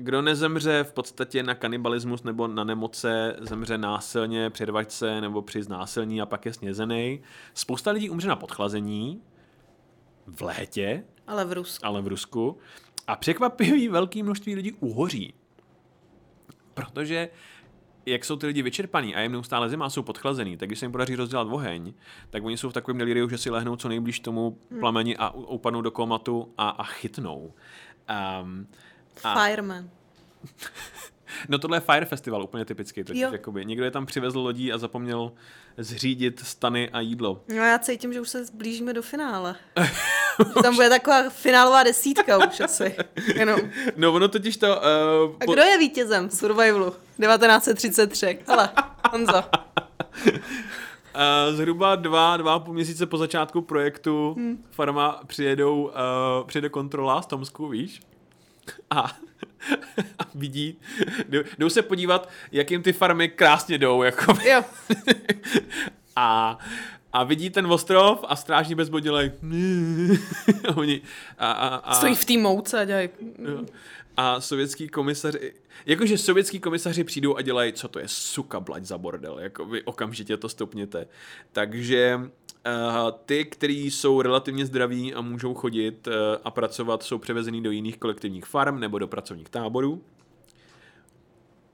kdo 0.00 0.22
nezemře 0.22 0.84
v 0.84 0.92
podstatě 0.92 1.42
na 1.42 1.54
kanibalismus 1.54 2.22
nebo 2.22 2.48
na 2.48 2.64
nemoce, 2.64 3.36
zemře 3.40 3.78
násilně 3.78 4.50
při 4.50 4.64
rvačce 4.64 5.20
nebo 5.20 5.42
při 5.42 5.62
znásilní 5.62 6.20
a 6.20 6.26
pak 6.26 6.46
je 6.46 6.52
snězený. 6.52 7.20
Spousta 7.54 7.90
lidí 7.90 8.10
umře 8.10 8.28
na 8.28 8.36
podchlazení 8.36 9.22
v 10.26 10.42
létě. 10.42 11.04
Ale 11.26 11.44
v 11.44 11.52
Rusku. 11.52 11.86
Ale 11.86 12.02
v 12.02 12.06
Rusku. 12.06 12.58
A 13.06 13.16
překvapivý 13.16 13.88
velký 13.88 14.22
množství 14.22 14.54
lidí 14.54 14.72
uhoří. 14.72 15.34
Protože 16.74 17.28
jak 18.06 18.24
jsou 18.24 18.36
ty 18.36 18.46
lidi 18.46 18.62
vyčerpaní 18.62 19.14
a 19.14 19.20
jim 19.20 19.32
neustále 19.32 19.68
zima 19.68 19.90
jsou 19.90 20.02
podchlazený, 20.02 20.56
tak 20.56 20.68
když 20.68 20.78
se 20.78 20.84
jim 20.84 20.92
podaří 20.92 21.16
rozdělat 21.16 21.48
oheň, 21.50 21.94
tak 22.30 22.44
oni 22.44 22.56
jsou 22.56 22.70
v 22.70 22.72
takovém 22.72 22.98
deliriu, 22.98 23.28
že 23.28 23.38
si 23.38 23.50
lehnou 23.50 23.76
co 23.76 23.88
nejblíž 23.88 24.20
tomu 24.20 24.58
hmm. 24.70 24.80
plameni 24.80 25.16
a 25.16 25.30
upadnou 25.30 25.80
do 25.80 25.90
komatu 25.90 26.52
a, 26.58 26.68
a 26.68 26.84
chytnou. 26.84 27.54
Um, 28.42 28.66
a... 29.24 29.44
Fireman. 29.44 29.90
no 31.48 31.58
tohle 31.58 31.76
je 31.76 31.80
Fire 31.80 32.06
Festival, 32.06 32.42
úplně 32.42 32.64
typický. 32.64 33.04
Totiž, 33.04 33.22
jakoby. 33.32 33.64
Někdo 33.64 33.84
je 33.84 33.90
tam 33.90 34.06
přivezl 34.06 34.40
lodí 34.40 34.72
a 34.72 34.78
zapomněl 34.78 35.32
zřídit 35.76 36.40
stany 36.40 36.90
a 36.90 37.00
jídlo. 37.00 37.42
No 37.48 37.56
já 37.56 37.78
cítím, 37.78 38.12
že 38.12 38.20
už 38.20 38.28
se 38.28 38.44
zblížíme 38.44 38.92
do 38.92 39.02
finále. 39.02 39.56
tam 40.62 40.74
bude 40.74 40.88
taková 40.88 41.30
finálová 41.30 41.82
desítka 41.82 42.46
už 42.48 42.60
asi. 42.60 42.96
Jenom. 43.34 43.60
No 43.96 44.12
ono 44.12 44.28
totiž 44.28 44.56
to... 44.56 44.66
Uh, 44.66 45.36
a 45.40 45.44
kdo 45.52 45.62
je 45.62 45.78
vítězem 45.78 46.28
v 46.28 46.32
Survivalu 46.32 46.90
1933? 46.90 48.38
Hele, 48.46 48.70
Honzo. 49.10 49.42
Uh, 51.14 51.56
zhruba 51.56 51.96
dva, 51.96 52.36
dva 52.36 52.58
půl 52.58 52.74
měsíce 52.74 53.06
po 53.06 53.18
začátku 53.18 53.62
projektu 53.62 54.34
hmm. 54.38 54.64
farma 54.70 55.20
přijedou, 55.26 55.82
uh, 55.82 56.46
přijede 56.46 56.68
kontrola 56.68 57.22
z 57.22 57.26
Tomsku, 57.26 57.68
víš? 57.68 58.00
A, 58.90 59.00
a 60.18 60.24
vidí, 60.34 60.78
jdou, 61.28 61.42
jdou 61.58 61.68
se 61.68 61.82
podívat, 61.82 62.30
jak 62.52 62.70
jim 62.70 62.82
ty 62.82 62.92
farmy 62.92 63.28
krásně 63.28 63.78
jdou. 63.78 64.02
Jako. 64.02 64.36
Jo. 64.44 64.64
a 66.16 66.58
a 67.12 67.24
vidí 67.24 67.50
ten 67.50 67.66
ostrov 67.66 68.24
a 68.28 68.36
strážní 68.36 68.74
bez 68.74 68.90
dělají 69.00 69.32
oni 70.76 71.00
a, 71.38 71.52
a, 71.52 71.74
a, 71.76 71.94
Stojí 71.94 72.14
v 72.14 72.24
té 72.24 72.38
mouce 72.38 72.80
a 72.80 72.84
dělají... 72.84 73.08
a 74.16 74.40
sovětský 74.40 74.88
komisaři, 74.88 75.52
jakože 75.86 76.18
sovětský 76.18 76.60
komisaři 76.60 77.04
přijdou 77.04 77.36
a 77.36 77.42
dělají, 77.42 77.72
co 77.72 77.88
to 77.88 77.98
je 77.98 78.08
suka 78.08 78.60
blať 78.60 78.84
za 78.84 78.98
bordel, 78.98 79.38
jako 79.38 79.64
vy 79.64 79.82
okamžitě 79.82 80.36
to 80.36 80.48
stopněte. 80.48 81.06
Takže 81.52 82.20
Uh, 82.66 83.10
ty, 83.26 83.44
kteří 83.44 83.90
jsou 83.90 84.22
relativně 84.22 84.66
zdraví 84.66 85.14
a 85.14 85.20
můžou 85.20 85.54
chodit 85.54 86.06
uh, 86.06 86.14
a 86.44 86.50
pracovat, 86.50 87.02
jsou 87.02 87.18
převezený 87.18 87.62
do 87.62 87.70
jiných 87.70 87.98
kolektivních 87.98 88.44
farm 88.44 88.80
nebo 88.80 88.98
do 88.98 89.08
pracovních 89.08 89.48
táborů. 89.48 90.02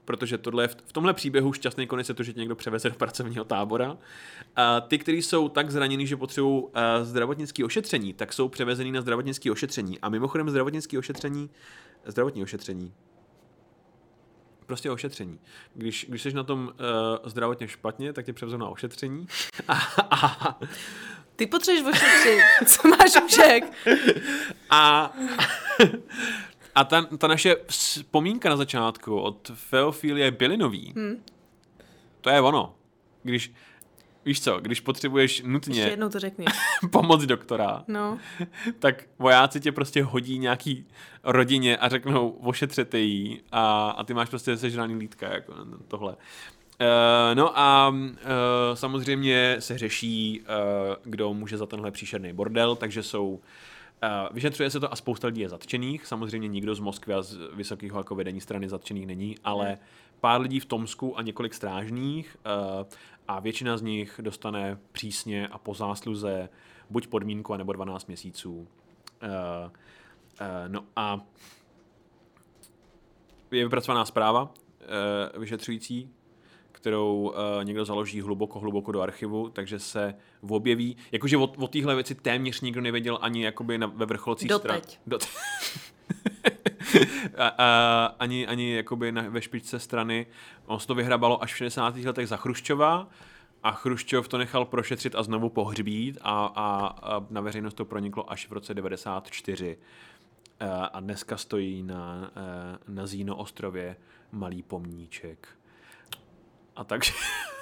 Protože 0.07 0.39
tohle 0.39 0.65
je 0.65 0.69
v, 0.69 0.77
v 0.87 0.93
tomhle 0.93 1.15
příběhu 1.15 1.53
šťastný 1.53 1.87
konec 1.87 2.09
je 2.09 2.15
to, 2.15 2.23
že 2.23 2.33
tě 2.33 2.41
někdo 2.41 2.57
převeze 2.57 2.91
do 2.91 2.95
pracovního 2.95 3.45
tábora. 3.45 3.97
A 4.57 4.81
ty, 4.81 4.99
kteří 4.99 5.23
jsou 5.23 5.49
tak 5.49 5.71
zranění, 5.71 6.07
že 6.07 6.17
potřebují 6.17 6.63
uh, 6.63 6.71
zdravotnické 7.03 7.65
ošetření, 7.65 8.13
tak 8.13 8.33
jsou 8.33 8.49
převezený 8.49 8.93
na 8.93 9.01
zdravotnické 9.01 9.51
ošetření. 9.51 10.01
A 10.01 10.09
mimochodem 10.09 10.51
zdravotnické 10.51 10.99
ošetření, 10.99 11.51
zdravotní 12.07 12.43
ošetření, 12.43 12.93
prostě 14.67 14.91
ošetření. 14.91 15.39
Když, 15.75 16.07
když 16.09 16.23
jsi 16.23 16.33
na 16.33 16.43
tom 16.43 16.69
uh, 16.69 17.31
zdravotně 17.31 17.69
špatně, 17.69 18.13
tak 18.13 18.27
tě 18.27 18.33
převezou 18.33 18.59
na 18.59 18.69
ošetření. 18.69 19.27
Ty 21.37 21.47
potřebuješ 21.47 21.97
ošetřit, 21.97 22.41
co 22.67 22.89
máš 22.89 23.13
užek. 23.25 23.73
a, 24.71 25.13
a 26.77 26.85
ta, 26.85 27.03
ta 27.03 27.27
naše 27.27 27.57
vzpomínka 27.67 28.49
na 28.49 28.57
začátku 28.57 29.21
od 29.21 29.51
Feofilie 29.55 30.31
Bylinový, 30.31 30.93
hmm. 30.97 31.23
to 32.21 32.31
je 32.31 32.41
ono. 32.41 32.75
Když, 33.23 33.53
víš 34.25 34.41
co, 34.41 34.61
když 34.61 34.81
potřebuješ 34.81 35.31
Ještě 35.31 35.49
nutně 35.49 35.83
jednou 35.83 36.09
to 36.09 36.19
řekni. 36.19 36.45
pomoc 36.91 37.23
doktora, 37.23 37.85
No. 37.89 38.19
tak 38.79 39.05
vojáci 39.19 39.61
tě 39.61 39.73
prostě 39.73 40.03
hodí 40.03 40.39
nějaký 40.39 40.87
rodině 41.25 41.77
a 41.77 41.89
řeknou, 41.89 42.29
ošetřete 42.29 42.99
jí 42.99 43.41
a, 43.53 43.91
a 43.91 44.05
ty 44.05 44.15
máš 44.15 44.29
prostě 44.29 44.57
sežraný 44.57 44.95
lítka, 44.95 45.33
jako 45.33 45.55
tohle. 45.89 46.13
Uh, 46.13 47.35
no 47.35 47.59
a 47.59 47.89
uh, 47.89 48.17
samozřejmě 48.75 49.57
se 49.59 49.79
řeší, 49.79 50.41
uh, 50.41 50.47
kdo 51.05 51.35
může 51.35 51.57
za 51.57 51.67
tenhle 51.67 51.91
příšerný 51.91 52.33
bordel, 52.33 52.77
takže 52.77 53.03
jsou 53.03 53.29
uh, 53.29 53.41
vyšetřuje 54.33 54.71
se 54.71 54.81
to 54.81 54.93
a 54.93 54.97
spousta 54.97 55.27
lidí 55.29 55.41
je 55.41 55.49
zatčených. 55.49 56.07
Samozřejmě 56.07 56.49
nikdo 56.49 56.75
z 56.75 56.81
Moskvy 56.81 57.15
a 57.15 57.23
z 57.23 57.39
vysokého 57.55 58.01
jako 58.01 58.15
vedení 58.15 58.41
strany 58.41 58.69
zatčených 58.69 59.07
není, 59.07 59.37
ale 59.45 59.79
pár 60.21 60.41
lidí 60.41 60.61
v 60.61 60.65
Tomsku 60.65 61.19
a 61.19 61.23
několik 61.23 61.55
strážných 61.55 62.37
uh, 62.47 62.87
a 63.29 63.41
většina 63.41 63.77
z 63.77 63.83
nich 63.83 64.21
dostane 64.23 64.79
přísně 64.93 65.49
a 65.49 65.59
po 65.59 65.75
zásluze 65.75 66.49
buď 66.91 67.07
podmínku, 67.07 67.55
anebo 67.55 67.73
12 67.73 68.07
měsíců. 68.07 68.55
Uh, 68.57 68.67
uh, 69.27 70.47
no 70.69 70.85
a 70.97 71.21
je 73.51 73.65
vypracovaná 73.65 74.05
zpráva 74.05 74.55
vyšetřující, 75.39 76.11
kterou 76.77 77.33
uh, 77.59 77.65
někdo 77.65 77.85
založí 77.85 78.21
hluboko, 78.21 78.61
hluboko 78.61 78.93
do 78.93 79.01
archivu, 79.01 79.49
takže 79.49 79.79
se 79.79 80.15
objeví, 80.49 80.97
jakože 81.13 81.37
o, 81.37 81.43
o 81.43 81.69
téhle 81.69 81.95
věci 81.95 82.15
téměř 82.15 82.61
nikdo 82.61 82.81
nevěděl 82.81 83.19
ani 83.23 83.45
jakoby 83.45 83.79
na, 83.79 83.87
ve 83.87 84.07
vrcholcích 84.07 84.53
stran. 84.53 84.77
Doteď. 84.77 85.01
Doteď. 85.07 85.29
a, 87.37 87.49
a, 87.49 88.07
ani, 88.19 88.47
ani 88.47 88.75
jakoby 88.75 89.13
na, 89.13 89.23
ve 89.23 89.43
špičce 89.43 89.79
strany. 89.79 90.27
On 90.67 90.81
se 90.81 90.87
to 90.87 90.95
vyhrabalo 90.95 91.43
až 91.43 91.55
v 91.55 91.57
60. 91.57 91.97
letech 91.97 92.29
za 92.29 92.37
Chruščova 92.37 93.09
a 93.63 93.73
Chruščov 93.73 94.29
to 94.29 94.39
nechal 94.39 94.65
prošetřit 94.65 95.15
a 95.15 95.23
znovu 95.23 95.49
pohřbít 95.49 96.19
a, 96.23 96.47
a, 96.47 96.87
a 96.87 97.27
na 97.31 97.41
veřejnost 97.41 97.75
to 97.75 97.85
proniklo 97.85 98.33
až 98.33 98.49
v 98.49 98.53
roce 98.53 98.75
94. 98.75 99.79
Eh, 100.61 100.69
A 100.69 101.01
dneska 101.01 101.37
stojí 101.37 101.83
na, 101.83 102.31
eh, 102.37 102.79
na 102.89 103.07
Zíno 103.07 103.37
ostrově 103.37 103.97
malý 104.33 104.63
pomníček. 104.63 105.49
A 106.77 106.85
tak, 106.85 107.03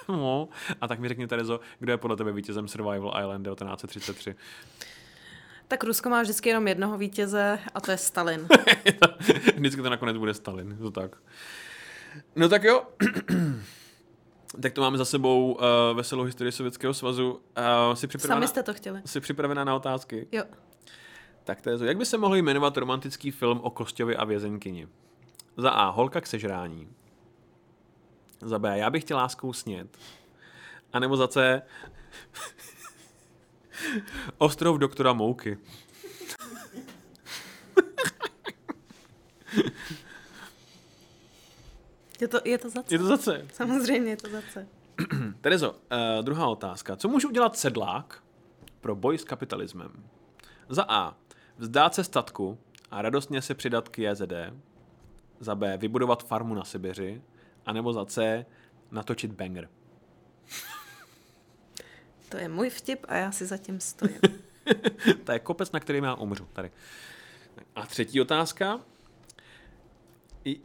no, 0.09 0.49
a 0.81 0.89
tak 0.89 0.99
mi 0.99 1.09
řekni, 1.09 1.27
Terezo, 1.27 1.61
kdo 1.79 1.93
je 1.93 1.97
podle 1.97 2.17
tebe 2.17 2.33
vítězem 2.33 2.69
Survival 2.69 3.21
Island 3.21 3.45
1933? 3.45 4.35
Tak 5.69 5.85
Rusko 5.85 6.09
má 6.11 6.23
vždycky 6.23 6.49
jenom 6.49 6.69
jednoho 6.69 6.99
vítěze 6.99 7.59
a 7.75 7.81
to 7.81 7.91
je 7.91 7.97
Stalin. 7.97 8.49
Vždycky 9.57 9.83
to 9.83 9.91
nakonec 9.91 10.17
bude 10.17 10.35
Stalin, 10.35 10.77
to 10.79 10.91
tak. 10.91 11.17
No 12.37 12.49
tak 12.49 12.65
jo. 12.65 12.83
tak 14.63 14.73
to 14.73 14.81
máme 14.81 14.99
za 14.99 15.05
sebou 15.05 15.53
uh, 15.53 15.97
veselou 15.97 16.25
historii 16.25 16.53
Sovětského 16.53 16.95
svazu. 16.95 17.33
Uh, 17.33 17.95
jsi, 17.95 18.07
připravená, 18.07 18.37
Sami 18.37 18.49
jste 18.49 18.63
to 18.63 18.75
chtěli. 18.75 19.03
jsi 19.05 19.21
připravená 19.21 19.65
na 19.65 19.75
otázky? 19.75 20.29
Jo. 20.33 20.45
Tak 21.45 21.61
Terezo, 21.61 21.85
jak 21.85 21.97
by 21.97 22.07
se 22.07 22.19
mohl 22.19 22.37
jmenovat 22.37 22.77
romantický 22.77 23.31
film 23.31 23.61
o 23.63 23.71
Kostěvi 23.71 24.17
a 24.17 24.25
vězenkyni? 24.25 24.89
Za 25.57 25.71
A. 25.71 25.89
Holka 25.89 26.21
k 26.21 26.27
sežrání. 26.27 26.89
Za 28.41 28.59
B. 28.59 28.79
Já 28.79 28.91
bych 28.91 29.05
tě 29.05 29.15
láskou 29.15 29.53
snět. 29.53 29.99
A 30.93 30.99
nebo 30.99 31.17
za 31.17 31.29
C. 31.29 31.63
Ostrov 34.39 34.79
doktora 34.79 35.13
Mouky. 35.13 35.59
Je 42.21 42.29
to, 42.29 42.41
je 42.45 42.59
to 42.59 42.71
za 42.71 42.83
co? 42.83 42.95
Je 42.95 42.99
to 42.99 43.07
za 43.07 43.19
C. 43.19 43.47
Samozřejmě 43.53 44.11
je 44.11 44.17
to 44.17 44.31
za 44.31 44.43
co. 44.53 44.61
Terezo, 45.41 45.71
uh, 45.71 45.77
druhá 46.23 46.47
otázka. 46.47 46.97
Co 46.97 47.09
může 47.09 47.29
udělat 47.29 47.57
sedlák 47.57 48.23
pro 48.81 48.97
boj 48.97 49.19
s 49.19 49.25
kapitalismem? 49.25 49.91
Za 50.69 50.85
A. 50.89 51.17
Vzdát 51.59 51.95
se 51.95 52.05
statku 52.05 52.59
a 52.91 53.03
radostně 53.03 53.43
se 53.43 53.55
přidat 53.55 53.89
k 53.89 53.99
JZD. 53.99 54.33
Za 55.41 55.55
B. 55.55 55.77
Vybudovat 55.77 56.25
farmu 56.25 56.55
na 56.55 56.65
Sibiři. 56.65 57.23
A 57.67 57.73
nebo 57.73 57.93
za 57.93 58.05
C. 58.05 58.47
Natočit 58.91 59.33
banger. 59.33 59.69
To 62.29 62.37
je 62.37 62.49
můj 62.49 62.71
vtip 62.71 63.07
a 63.09 63.17
já 63.17 63.33
si 63.33 63.47
zatím 63.47 63.81
stojím. 63.81 64.19
to 65.25 65.33
je 65.33 65.39
kopec, 65.39 65.73
na 65.73 65.81
kterým 65.81 66.05
já 66.05 66.15
umřu. 66.15 66.49
Tady. 66.53 66.71
A 67.77 67.87
třetí 67.87 68.21
otázka. 68.21 68.81
I... 70.45 70.61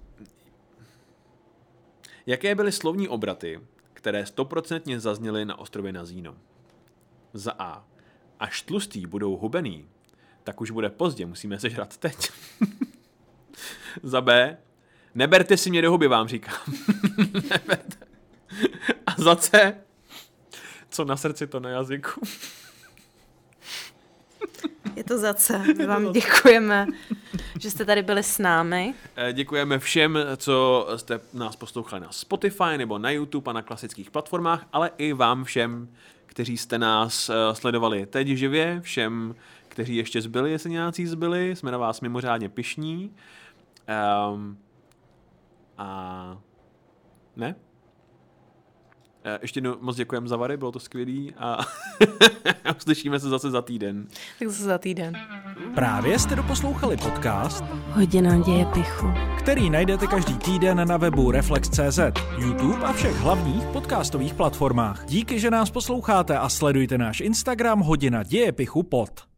Jaké 2.26 2.56
byly 2.56 2.72
slovní 2.72 3.08
obraty, 3.08 3.62
které 3.94 4.26
stoprocentně 4.26 5.00
zazněly 5.00 5.46
na 5.46 5.60
ostrově 5.60 5.94
Nazíno? 5.94 6.38
Za 7.34 7.52
A. 7.60 7.88
Až 8.40 8.62
tlustý 8.62 9.06
budou 9.06 9.38
hubený, 9.38 9.88
tak 10.44 10.62
už 10.62 10.72
bude 10.72 10.90
pozdě, 10.90 11.26
musíme 11.26 11.60
sežrat 11.60 11.98
teď. 11.98 12.32
Za 14.04 14.22
B. 14.22 14.58
Neberte 15.20 15.58
si 15.58 15.70
mě 15.70 15.82
do 15.82 15.92
huby, 15.92 16.08
vám 16.08 16.28
říkám. 16.28 16.56
Neberte. 17.34 18.06
A 19.08 19.12
za 19.18 19.36
C. 19.36 19.76
Co 20.90 21.06
na 21.06 21.18
srdci, 21.18 21.48
to 21.48 21.60
na 21.60 21.70
jazyku. 21.70 22.22
Je 24.96 25.04
to 25.04 25.18
za 25.18 25.34
co. 25.34 25.60
My 25.78 25.86
vám 25.86 26.12
děkujeme, 26.12 26.88
že 27.60 27.72
jste 27.72 27.86
tady 27.86 28.02
byli 28.04 28.24
s 28.24 28.38
námi. 28.38 28.94
Eh, 29.16 29.34
Děkujeme 29.34 29.80
všem, 29.80 30.20
co 30.38 30.88
jste 30.96 31.20
nás 31.34 31.56
poslouchali 31.56 32.02
na 32.02 32.12
Spotify 32.12 32.78
nebo 32.78 32.98
na 32.98 33.12
YouTube 33.12 33.50
a 33.50 33.54
na 33.54 33.62
klasických 33.62 34.12
platformách, 34.12 34.66
ale 34.74 34.92
i 34.98 35.14
vám 35.14 35.44
všem, 35.44 35.90
kteří 36.26 36.58
jste 36.58 36.78
nás 36.78 37.30
eh, 37.30 37.56
sledovali 37.56 38.06
teď 38.06 38.28
živě, 38.28 38.82
všem, 38.82 39.36
kteří 39.68 39.96
ještě 39.96 40.22
zbyli, 40.22 40.52
jestli 40.52 40.70
nějací 40.70 41.08
zbyli, 41.08 41.56
jsme 41.56 41.72
na 41.72 41.78
vás 41.78 42.02
mimořádně 42.02 42.50
pišní. 42.50 43.12
Um, 44.34 44.58
a 45.80 46.38
ne? 47.36 47.56
Eh, 49.24 49.40
Ještě 49.42 49.58
jednou 49.58 49.76
moc 49.82 49.96
děkujeme 49.96 50.28
za 50.28 50.38
Vary, 50.38 50.58
bylo 50.58 50.72
to 50.72 50.80
skvělý 50.80 51.34
a 51.38 51.58
uslyšíme 52.78 53.20
se 53.20 53.30
zase 53.30 53.52
za 53.52 53.62
týden. 53.62 54.08
Tak 54.40 54.48
zase 54.48 54.64
za 54.64 54.78
týden. 54.78 55.14
Právě 55.76 56.20
jste 56.20 56.36
doposlouchali 56.36 56.98
podcast, 56.98 57.64
Hodina 57.92 58.38
děje 58.38 58.66
pichu. 58.66 59.08
který 59.40 59.70
najdete 59.70 60.08
každý 60.08 60.38
týden 60.38 60.88
na 60.88 60.98
webu 60.98 61.32
Reflex.cz, 61.32 62.00
YouTube 62.38 62.84
a 62.86 62.94
všech 62.94 63.16
hlavních 63.16 63.64
podcastových 63.64 64.34
platformách. 64.34 65.06
Díky, 65.06 65.40
že 65.40 65.52
nás 65.52 65.72
posloucháte 65.72 66.38
a 66.38 66.50
sledujte 66.50 66.98
náš 66.98 67.20
Instagram 67.22 67.80
Hodina 67.80 68.24
děje 68.24 68.52
pichu 68.52 68.84
pod. 68.84 69.29